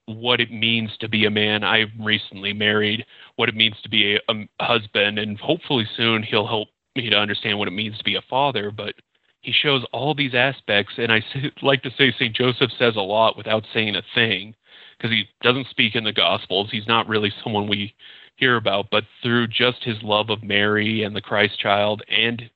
what 0.05 0.39
it 0.39 0.51
means 0.51 0.95
to 0.99 1.09
be 1.09 1.25
a 1.25 1.29
man. 1.29 1.63
I'm 1.63 1.91
recently 1.99 2.53
married. 2.53 3.05
What 3.35 3.49
it 3.49 3.55
means 3.55 3.75
to 3.81 3.89
be 3.89 4.15
a, 4.15 4.19
a 4.29 4.47
husband, 4.63 5.19
and 5.19 5.39
hopefully 5.39 5.87
soon 5.97 6.23
he'll 6.23 6.47
help 6.47 6.69
me 6.97 7.09
to 7.09 7.15
understand 7.17 7.57
what 7.57 7.67
it 7.67 7.71
means 7.71 7.97
to 7.97 8.03
be 8.03 8.15
a 8.15 8.21
father. 8.29 8.71
But 8.71 8.95
he 9.41 9.51
shows 9.51 9.85
all 9.93 10.13
these 10.13 10.35
aspects, 10.35 10.93
and 10.97 11.11
I 11.11 11.23
like 11.61 11.83
to 11.83 11.91
say 11.97 12.13
Saint 12.17 12.35
Joseph 12.35 12.71
says 12.77 12.95
a 12.95 13.01
lot 13.01 13.37
without 13.37 13.63
saying 13.73 13.95
a 13.95 14.01
thing, 14.13 14.55
because 14.97 15.11
he 15.11 15.25
doesn't 15.41 15.67
speak 15.69 15.95
in 15.95 16.03
the 16.03 16.13
Gospels. 16.13 16.69
He's 16.71 16.87
not 16.87 17.07
really 17.07 17.31
someone 17.43 17.67
we 17.67 17.95
hear 18.35 18.57
about, 18.57 18.87
but 18.91 19.03
through 19.21 19.47
just 19.47 19.83
his 19.83 19.97
love 20.03 20.29
of 20.29 20.43
Mary 20.43 21.03
and 21.03 21.15
the 21.15 21.21
Christ 21.21 21.59
child, 21.59 22.03
and 22.09 22.49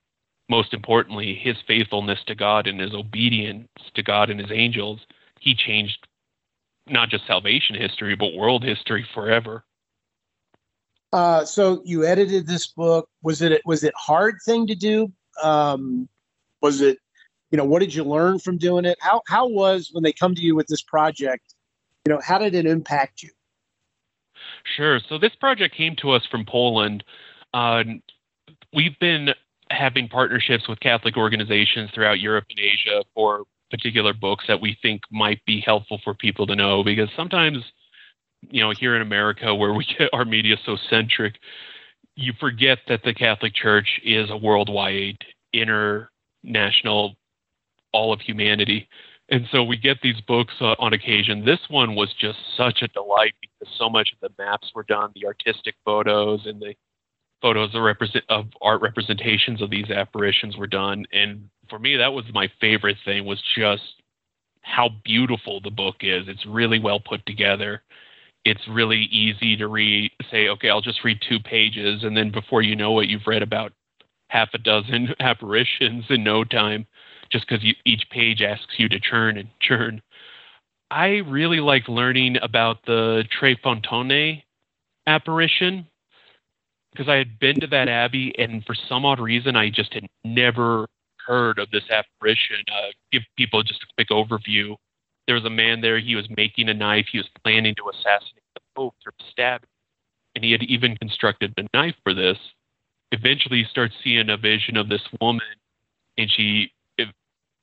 most 0.48 0.74
importantly, 0.74 1.38
his 1.40 1.56
faithfulness 1.66 2.18
to 2.26 2.34
God 2.34 2.66
and 2.66 2.80
his 2.80 2.94
obedience 2.94 3.68
to 3.94 4.02
God 4.02 4.30
and 4.30 4.38
his 4.38 4.50
angels, 4.52 5.00
he 5.40 5.54
changed 5.54 6.06
not 6.86 7.08
just 7.08 7.26
salvation 7.26 7.74
history, 7.74 8.14
but 8.16 8.34
world 8.34 8.62
history 8.62 9.06
forever. 9.14 9.64
Uh, 11.12 11.44
so 11.44 11.82
you 11.84 12.04
edited 12.04 12.46
this 12.46 12.68
book. 12.68 13.08
Was 13.22 13.42
it 13.42 13.60
was 13.64 13.84
it 13.84 13.92
hard 13.96 14.36
thing 14.44 14.66
to 14.66 14.74
do? 14.74 15.12
Um, 15.42 16.08
was 16.60 16.80
it, 16.80 16.98
you 17.50 17.58
know, 17.58 17.64
what 17.64 17.80
did 17.80 17.94
you 17.94 18.04
learn 18.04 18.38
from 18.38 18.56
doing 18.56 18.84
it? 18.84 18.96
How 19.00 19.20
how 19.26 19.46
was 19.46 19.90
when 19.92 20.02
they 20.02 20.12
come 20.12 20.34
to 20.34 20.40
you 20.40 20.54
with 20.54 20.66
this 20.68 20.82
project? 20.82 21.54
You 22.06 22.14
know, 22.14 22.20
how 22.22 22.38
did 22.38 22.54
it 22.54 22.66
impact 22.66 23.22
you? 23.22 23.30
Sure. 24.76 25.00
So 25.08 25.18
this 25.18 25.34
project 25.34 25.74
came 25.76 25.96
to 25.96 26.10
us 26.10 26.22
from 26.30 26.44
Poland. 26.46 27.04
Uh, 27.52 27.84
we've 28.72 28.98
been 28.98 29.30
having 29.70 30.08
partnerships 30.08 30.68
with 30.68 30.80
Catholic 30.80 31.16
organizations 31.16 31.90
throughout 31.94 32.20
Europe 32.20 32.44
and 32.50 32.58
Asia 32.58 33.02
for 33.14 33.44
particular 33.70 34.12
books 34.12 34.44
that 34.48 34.60
we 34.60 34.76
think 34.82 35.02
might 35.10 35.40
be 35.46 35.60
helpful 35.60 36.00
for 36.04 36.14
people 36.14 36.46
to 36.46 36.54
know 36.54 36.84
because 36.84 37.08
sometimes, 37.16 37.58
you 38.50 38.62
know, 38.62 38.72
here 38.78 38.96
in 38.96 39.02
America 39.02 39.54
where 39.54 39.72
we 39.72 39.84
get 39.84 40.10
our 40.12 40.24
media 40.24 40.56
so 40.64 40.76
centric, 40.90 41.34
you 42.14 42.32
forget 42.38 42.78
that 42.88 43.02
the 43.04 43.14
Catholic 43.14 43.54
Church 43.54 44.00
is 44.04 44.30
a 44.30 44.36
worldwide, 44.36 45.18
international, 45.52 47.14
all 47.92 48.12
of 48.12 48.20
humanity. 48.20 48.88
And 49.28 49.46
so 49.50 49.62
we 49.62 49.76
get 49.76 49.98
these 50.02 50.20
books 50.22 50.52
uh, 50.60 50.74
on 50.78 50.92
occasion. 50.92 51.44
This 51.44 51.60
one 51.70 51.94
was 51.94 52.12
just 52.20 52.38
such 52.56 52.82
a 52.82 52.88
delight 52.88 53.32
because 53.40 53.72
so 53.78 53.88
much 53.88 54.10
of 54.12 54.20
the 54.20 54.42
maps 54.42 54.70
were 54.74 54.82
done, 54.82 55.10
the 55.14 55.26
artistic 55.26 55.74
photos 55.84 56.40
and 56.44 56.60
the 56.60 56.74
photos 57.40 57.74
of, 57.74 57.82
represent, 57.82 58.24
of 58.28 58.46
art 58.60 58.82
representations 58.82 59.62
of 59.62 59.70
these 59.70 59.90
apparitions 59.90 60.56
were 60.56 60.66
done. 60.66 61.06
And 61.12 61.48
for 61.70 61.78
me, 61.78 61.96
that 61.96 62.12
was 62.12 62.24
my 62.34 62.50
favorite 62.60 62.98
thing 63.04 63.24
was 63.24 63.42
just 63.56 63.82
how 64.62 64.90
beautiful 65.04 65.60
the 65.60 65.70
book 65.70 65.96
is. 66.00 66.28
It's 66.28 66.44
really 66.46 66.78
well 66.78 67.00
put 67.00 67.24
together. 67.26 67.82
It's 68.44 68.66
really 68.68 69.04
easy 69.10 69.56
to 69.56 69.68
read. 69.68 70.10
Say, 70.30 70.48
okay, 70.48 70.68
I'll 70.68 70.80
just 70.80 71.04
read 71.04 71.20
two 71.28 71.38
pages, 71.38 72.02
and 72.02 72.16
then 72.16 72.30
before 72.30 72.62
you 72.62 72.74
know 72.74 72.98
it, 73.00 73.08
you've 73.08 73.26
read 73.26 73.42
about 73.42 73.72
half 74.28 74.48
a 74.54 74.58
dozen 74.58 75.14
apparitions 75.20 76.04
in 76.08 76.24
no 76.24 76.44
time 76.44 76.86
just 77.30 77.48
because 77.48 77.64
each 77.84 78.04
page 78.10 78.42
asks 78.42 78.74
you 78.78 78.88
to 78.88 79.00
churn 79.00 79.38
and 79.38 79.48
churn. 79.60 80.02
I 80.90 81.22
really 81.26 81.60
like 81.60 81.88
learning 81.88 82.36
about 82.42 82.84
the 82.84 83.24
Tre 83.30 83.56
Fontane 83.56 84.42
apparition 85.06 85.86
because 86.92 87.08
I 87.08 87.14
had 87.14 87.38
been 87.38 87.60
to 87.60 87.66
that 87.68 87.88
abbey 87.88 88.34
and 88.38 88.62
for 88.64 88.74
some 88.74 89.06
odd 89.06 89.18
reason 89.18 89.56
I 89.56 89.70
just 89.70 89.94
had 89.94 90.06
never 90.24 90.86
heard 91.26 91.58
of 91.58 91.70
this 91.70 91.84
apparition. 91.90 92.56
Uh, 92.70 92.90
give 93.10 93.22
people 93.38 93.62
just 93.62 93.82
a 93.82 93.86
quick 93.96 94.08
overview. 94.10 94.76
There 95.26 95.36
was 95.36 95.44
a 95.44 95.50
man 95.50 95.80
there. 95.80 95.98
He 95.98 96.16
was 96.16 96.28
making 96.36 96.68
a 96.68 96.74
knife. 96.74 97.06
He 97.10 97.18
was 97.18 97.28
planning 97.44 97.74
to 97.76 97.90
assassinate 97.90 98.42
the 98.54 98.60
Pope 98.74 98.94
through 99.02 99.12
stabbing, 99.30 99.68
and 100.34 100.44
he 100.44 100.52
had 100.52 100.62
even 100.62 100.96
constructed 100.96 101.54
a 101.56 101.64
knife 101.74 101.94
for 102.02 102.14
this. 102.14 102.38
Eventually, 103.12 103.58
he 103.58 103.64
starts 103.70 103.94
seeing 104.02 104.30
a 104.30 104.36
vision 104.36 104.76
of 104.76 104.88
this 104.88 105.02
woman, 105.20 105.46
and 106.16 106.30
she 106.30 106.72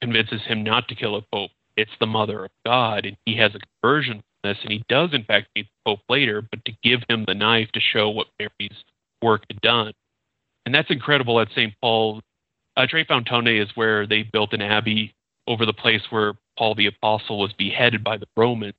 convinces 0.01 0.41
him 0.43 0.63
not 0.63 0.87
to 0.87 0.95
kill 0.95 1.15
a 1.15 1.21
pope. 1.33 1.51
It's 1.75 1.91
the 1.99 2.05
mother 2.05 2.45
of 2.45 2.51
God, 2.65 3.05
and 3.05 3.17
he 3.25 3.37
has 3.37 3.53
a 3.55 3.59
conversion 3.59 4.15
from 4.15 4.49
this, 4.49 4.57
and 4.63 4.71
he 4.71 4.83
does 4.89 5.13
in 5.13 5.23
fact 5.23 5.47
meet 5.55 5.65
the 5.65 5.91
pope 5.91 6.01
later, 6.09 6.41
but 6.41 6.63
to 6.65 6.71
give 6.83 7.01
him 7.09 7.25
the 7.25 7.33
knife 7.33 7.71
to 7.73 7.79
show 7.79 8.09
what 8.09 8.27
Mary's 8.39 8.83
work 9.21 9.43
had 9.49 9.61
done, 9.61 9.93
and 10.65 10.73
that's 10.73 10.91
incredible. 10.91 11.39
At 11.39 11.49
St. 11.51 11.73
Paul, 11.81 12.21
uh, 12.77 12.85
Tre 12.87 13.05
Fontane 13.05 13.61
is 13.61 13.69
where 13.75 14.05
they 14.05 14.23
built 14.23 14.53
an 14.53 14.61
abbey 14.61 15.13
over 15.49 15.65
the 15.65 15.73
place 15.73 16.03
where 16.11 16.33
Paul 16.57 16.75
the 16.75 16.85
apostle 16.85 17.39
was 17.39 17.51
beheaded 17.53 18.03
by 18.03 18.17
the 18.17 18.27
Romans. 18.37 18.75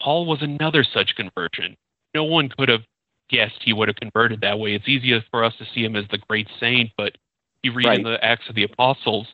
Paul 0.00 0.24
was 0.24 0.40
another 0.40 0.84
such 0.84 1.16
conversion. 1.16 1.76
No 2.14 2.24
one 2.24 2.48
could 2.48 2.68
have 2.68 2.82
guessed 3.28 3.56
he 3.62 3.72
would 3.72 3.88
have 3.88 3.96
converted 3.96 4.40
that 4.40 4.58
way. 4.58 4.74
It's 4.74 4.88
easier 4.88 5.22
for 5.30 5.44
us 5.44 5.52
to 5.58 5.66
see 5.74 5.84
him 5.84 5.96
as 5.96 6.04
the 6.10 6.18
great 6.28 6.48
saint, 6.60 6.90
but 6.96 7.16
you 7.62 7.72
read 7.72 7.86
Right. 7.86 7.98
in 7.98 8.04
the 8.04 8.24
Acts 8.24 8.48
of 8.48 8.54
the 8.54 8.62
Apostles, 8.62 9.26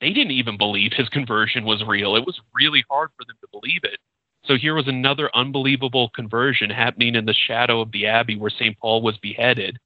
they 0.00 0.12
didn't 0.12 0.32
even 0.32 0.56
believe 0.56 0.92
his 0.92 1.08
conversion 1.08 1.64
was 1.64 1.82
real. 1.84 2.14
It 2.14 2.26
was 2.26 2.38
really 2.54 2.84
hard 2.90 3.10
for 3.16 3.24
them 3.24 3.36
to 3.40 3.48
believe 3.50 3.84
it. 3.84 3.98
So 4.44 4.56
here 4.56 4.74
was 4.74 4.88
another 4.88 5.30
unbelievable 5.34 6.10
conversion 6.10 6.70
happening 6.70 7.14
in 7.14 7.24
the 7.24 7.34
shadow 7.34 7.80
of 7.80 7.92
the 7.92 8.06
abbey 8.06 8.36
where 8.36 8.50
St. 8.50 8.78
Paul 8.78 9.02
was 9.02 9.16
beheaded. 9.18 9.78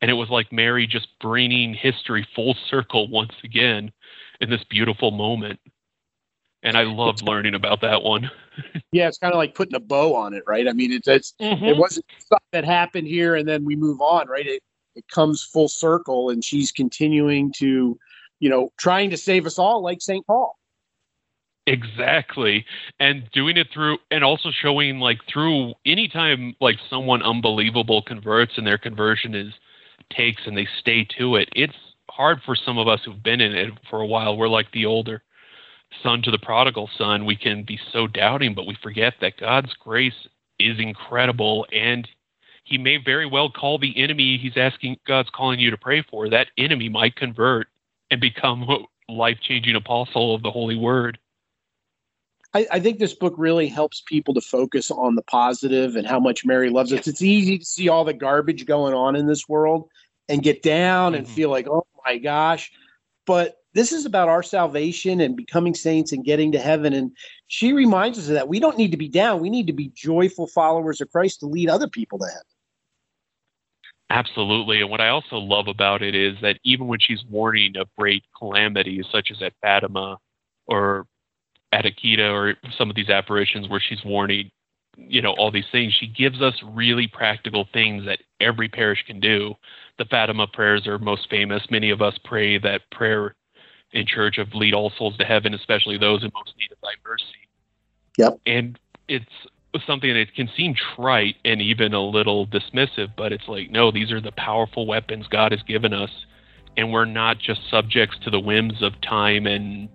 And 0.00 0.10
it 0.10 0.14
was 0.14 0.30
like 0.30 0.52
Mary 0.52 0.86
just 0.86 1.06
bringing 1.20 1.74
history 1.74 2.26
full 2.34 2.56
circle 2.68 3.08
once 3.08 3.34
again 3.44 3.92
in 4.40 4.50
this 4.50 4.64
beautiful 4.64 5.12
moment. 5.12 5.60
And 6.62 6.76
I 6.76 6.84
loved 6.84 7.22
learning 7.22 7.54
about 7.54 7.80
that 7.80 8.02
one. 8.02 8.30
yeah, 8.92 9.08
it's 9.08 9.18
kind 9.18 9.32
of 9.32 9.38
like 9.38 9.54
putting 9.54 9.74
a 9.74 9.80
bow 9.80 10.14
on 10.14 10.32
it, 10.32 10.44
right? 10.46 10.68
I 10.68 10.72
mean, 10.72 10.92
it's, 10.92 11.08
it's 11.08 11.34
mm-hmm. 11.40 11.64
it 11.64 11.76
wasn't 11.76 12.06
stuff 12.18 12.42
that 12.52 12.64
happened 12.64 13.08
here 13.08 13.34
and 13.34 13.48
then 13.48 13.64
we 13.64 13.74
move 13.74 14.00
on, 14.00 14.28
right? 14.28 14.46
It 14.46 14.62
it 14.94 15.08
comes 15.08 15.42
full 15.42 15.68
circle, 15.68 16.30
and 16.30 16.44
she's 16.44 16.70
continuing 16.70 17.52
to, 17.56 17.98
you 18.40 18.50
know, 18.50 18.70
trying 18.78 19.10
to 19.10 19.16
save 19.16 19.46
us 19.46 19.58
all, 19.58 19.82
like 19.82 20.02
St. 20.02 20.26
Paul. 20.26 20.56
Exactly. 21.66 22.66
And 22.98 23.30
doing 23.32 23.56
it 23.56 23.68
through 23.72 23.98
and 24.10 24.24
also 24.24 24.50
showing 24.50 24.98
like 24.98 25.20
through 25.32 25.74
anytime 25.86 26.56
like 26.60 26.76
someone 26.90 27.22
unbelievable 27.22 28.02
converts 28.02 28.54
and 28.56 28.66
their 28.66 28.78
conversion 28.78 29.34
is 29.36 29.52
takes 30.10 30.42
and 30.44 30.56
they 30.56 30.66
stay 30.80 31.06
to 31.18 31.36
it, 31.36 31.48
it's 31.54 31.76
hard 32.10 32.42
for 32.44 32.56
some 32.56 32.78
of 32.78 32.88
us 32.88 33.00
who've 33.04 33.22
been 33.22 33.40
in 33.40 33.52
it 33.54 33.72
for 33.88 34.00
a 34.00 34.06
while. 34.06 34.36
We're 34.36 34.48
like 34.48 34.72
the 34.72 34.86
older 34.86 35.22
son 36.02 36.22
to 36.22 36.30
the 36.30 36.38
prodigal 36.38 36.88
son. 36.96 37.24
We 37.24 37.36
can 37.36 37.64
be 37.64 37.78
so 37.92 38.06
doubting, 38.06 38.54
but 38.54 38.66
we 38.66 38.76
forget 38.82 39.14
that 39.20 39.36
God's 39.36 39.72
grace 39.74 40.28
is 40.58 40.78
incredible 40.78 41.66
and 41.72 42.08
he 42.64 42.78
may 42.78 42.96
very 42.96 43.26
well 43.26 43.50
call 43.50 43.78
the 43.78 43.96
enemy 43.96 44.38
he's 44.38 44.56
asking 44.56 44.96
God's 45.06 45.30
calling 45.30 45.58
you 45.58 45.70
to 45.70 45.76
pray 45.76 46.02
for. 46.02 46.28
That 46.28 46.48
enemy 46.56 46.88
might 46.88 47.16
convert 47.16 47.68
and 48.10 48.20
become 48.20 48.62
a 49.08 49.12
life 49.12 49.38
changing 49.40 49.76
apostle 49.76 50.34
of 50.34 50.42
the 50.42 50.50
Holy 50.50 50.76
Word. 50.76 51.18
I, 52.54 52.66
I, 52.70 52.80
think 52.80 52.98
this 52.98 53.14
book 53.14 53.34
really 53.38 53.66
helps 53.66 54.02
people 54.02 54.34
to 54.34 54.40
focus 54.42 54.90
on 54.90 55.14
the 55.14 55.22
positive 55.22 55.96
and 55.96 56.06
how 56.06 56.20
much 56.20 56.44
Mary 56.44 56.68
loves 56.68 56.92
us. 56.92 57.06
It's 57.06 57.22
easy 57.22 57.58
to 57.58 57.64
see 57.64 57.88
all 57.88 58.04
the 58.04 58.12
garbage 58.12 58.66
going 58.66 58.92
on 58.92 59.16
in 59.16 59.26
this 59.26 59.48
world 59.48 59.88
and 60.28 60.42
get 60.42 60.62
down 60.62 61.14
and 61.14 61.24
mm-hmm. 61.24 61.34
feel 61.34 61.50
like, 61.50 61.66
oh 61.66 61.86
my 62.04 62.18
gosh. 62.18 62.70
But 63.26 63.56
this 63.74 63.92
is 63.92 64.04
about 64.04 64.28
our 64.28 64.42
salvation 64.42 65.20
and 65.20 65.36
becoming 65.36 65.74
saints 65.74 66.12
and 66.12 66.24
getting 66.24 66.52
to 66.52 66.58
heaven. 66.58 66.92
And 66.92 67.12
she 67.48 67.72
reminds 67.72 68.18
us 68.18 68.28
of 68.28 68.34
that. 68.34 68.48
We 68.48 68.60
don't 68.60 68.76
need 68.76 68.90
to 68.90 68.96
be 68.96 69.08
down. 69.08 69.40
We 69.40 69.50
need 69.50 69.66
to 69.66 69.72
be 69.72 69.90
joyful 69.94 70.46
followers 70.46 71.00
of 71.00 71.10
Christ 71.10 71.40
to 71.40 71.46
lead 71.46 71.68
other 71.68 71.88
people 71.88 72.18
to 72.18 72.26
heaven. 72.26 72.42
Absolutely. 74.10 74.82
And 74.82 74.90
what 74.90 75.00
I 75.00 75.08
also 75.08 75.36
love 75.36 75.68
about 75.68 76.02
it 76.02 76.14
is 76.14 76.36
that 76.42 76.58
even 76.64 76.86
when 76.86 76.98
she's 77.00 77.24
warning 77.30 77.78
of 77.78 77.88
great 77.96 78.24
calamities, 78.38 79.06
such 79.10 79.30
as 79.30 79.40
at 79.40 79.54
Fatima 79.62 80.18
or 80.66 81.06
at 81.72 81.86
Akita 81.86 82.30
or 82.30 82.54
some 82.76 82.90
of 82.90 82.96
these 82.96 83.08
apparitions 83.08 83.70
where 83.70 83.80
she's 83.80 84.04
warning, 84.04 84.50
you 84.98 85.22
know, 85.22 85.32
all 85.38 85.50
these 85.50 85.64
things, 85.72 85.94
she 85.98 86.06
gives 86.06 86.42
us 86.42 86.54
really 86.62 87.06
practical 87.06 87.66
things 87.72 88.04
that 88.04 88.18
every 88.38 88.68
parish 88.68 89.02
can 89.06 89.18
do. 89.18 89.54
The 89.96 90.04
Fatima 90.04 90.46
prayers 90.46 90.86
are 90.86 90.98
most 90.98 91.30
famous. 91.30 91.62
Many 91.70 91.88
of 91.88 92.02
us 92.02 92.18
pray 92.22 92.58
that 92.58 92.82
prayer 92.90 93.34
in 93.92 94.06
church 94.06 94.38
of 94.38 94.54
lead 94.54 94.74
all 94.74 94.90
souls 94.96 95.16
to 95.18 95.24
heaven, 95.24 95.54
especially 95.54 95.98
those 95.98 96.22
in 96.22 96.30
most 96.34 96.54
need 96.58 96.72
of 96.72 96.78
thy 96.82 96.92
mercy. 97.06 97.24
Yep. 98.18 98.40
And 98.46 98.78
it's 99.08 99.86
something 99.86 100.12
that 100.12 100.34
can 100.34 100.48
seem 100.56 100.74
trite 100.94 101.36
and 101.44 101.60
even 101.60 101.94
a 101.94 102.02
little 102.02 102.46
dismissive, 102.46 103.08
but 103.16 103.32
it's 103.32 103.48
like, 103.48 103.70
no, 103.70 103.90
these 103.90 104.12
are 104.12 104.20
the 104.20 104.32
powerful 104.32 104.86
weapons 104.86 105.26
God 105.28 105.52
has 105.52 105.62
given 105.62 105.92
us. 105.92 106.10
And 106.76 106.90
we're 106.92 107.04
not 107.04 107.38
just 107.38 107.60
subjects 107.70 108.16
to 108.24 108.30
the 108.30 108.40
whims 108.40 108.82
of 108.82 108.98
time 109.02 109.46
and 109.46 109.88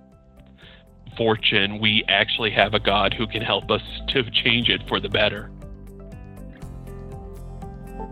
fortune. 1.17 1.79
We 1.79 2.03
actually 2.07 2.51
have 2.51 2.75
a 2.75 2.79
God 2.79 3.13
who 3.13 3.25
can 3.25 3.41
help 3.41 3.71
us 3.71 3.81
to 4.10 4.23
change 4.29 4.69
it 4.69 4.81
for 4.88 4.99
the 4.99 5.10
better. 5.10 5.49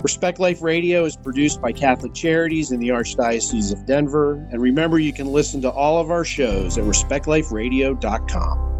Respect 0.05 0.37
Life 0.37 0.61
Radio 0.61 1.05
is 1.05 1.17
produced 1.17 1.59
by 1.59 1.71
Catholic 1.71 2.13
Charities 2.13 2.71
in 2.71 2.79
the 2.79 2.89
Archdiocese 2.89 3.73
of 3.73 3.87
Denver. 3.87 4.33
And 4.51 4.61
remember, 4.61 4.99
you 4.99 5.11
can 5.11 5.25
listen 5.25 5.63
to 5.63 5.71
all 5.71 5.99
of 5.99 6.11
our 6.11 6.23
shows 6.23 6.77
at 6.77 6.83
respectliferadio.com. 6.83 8.74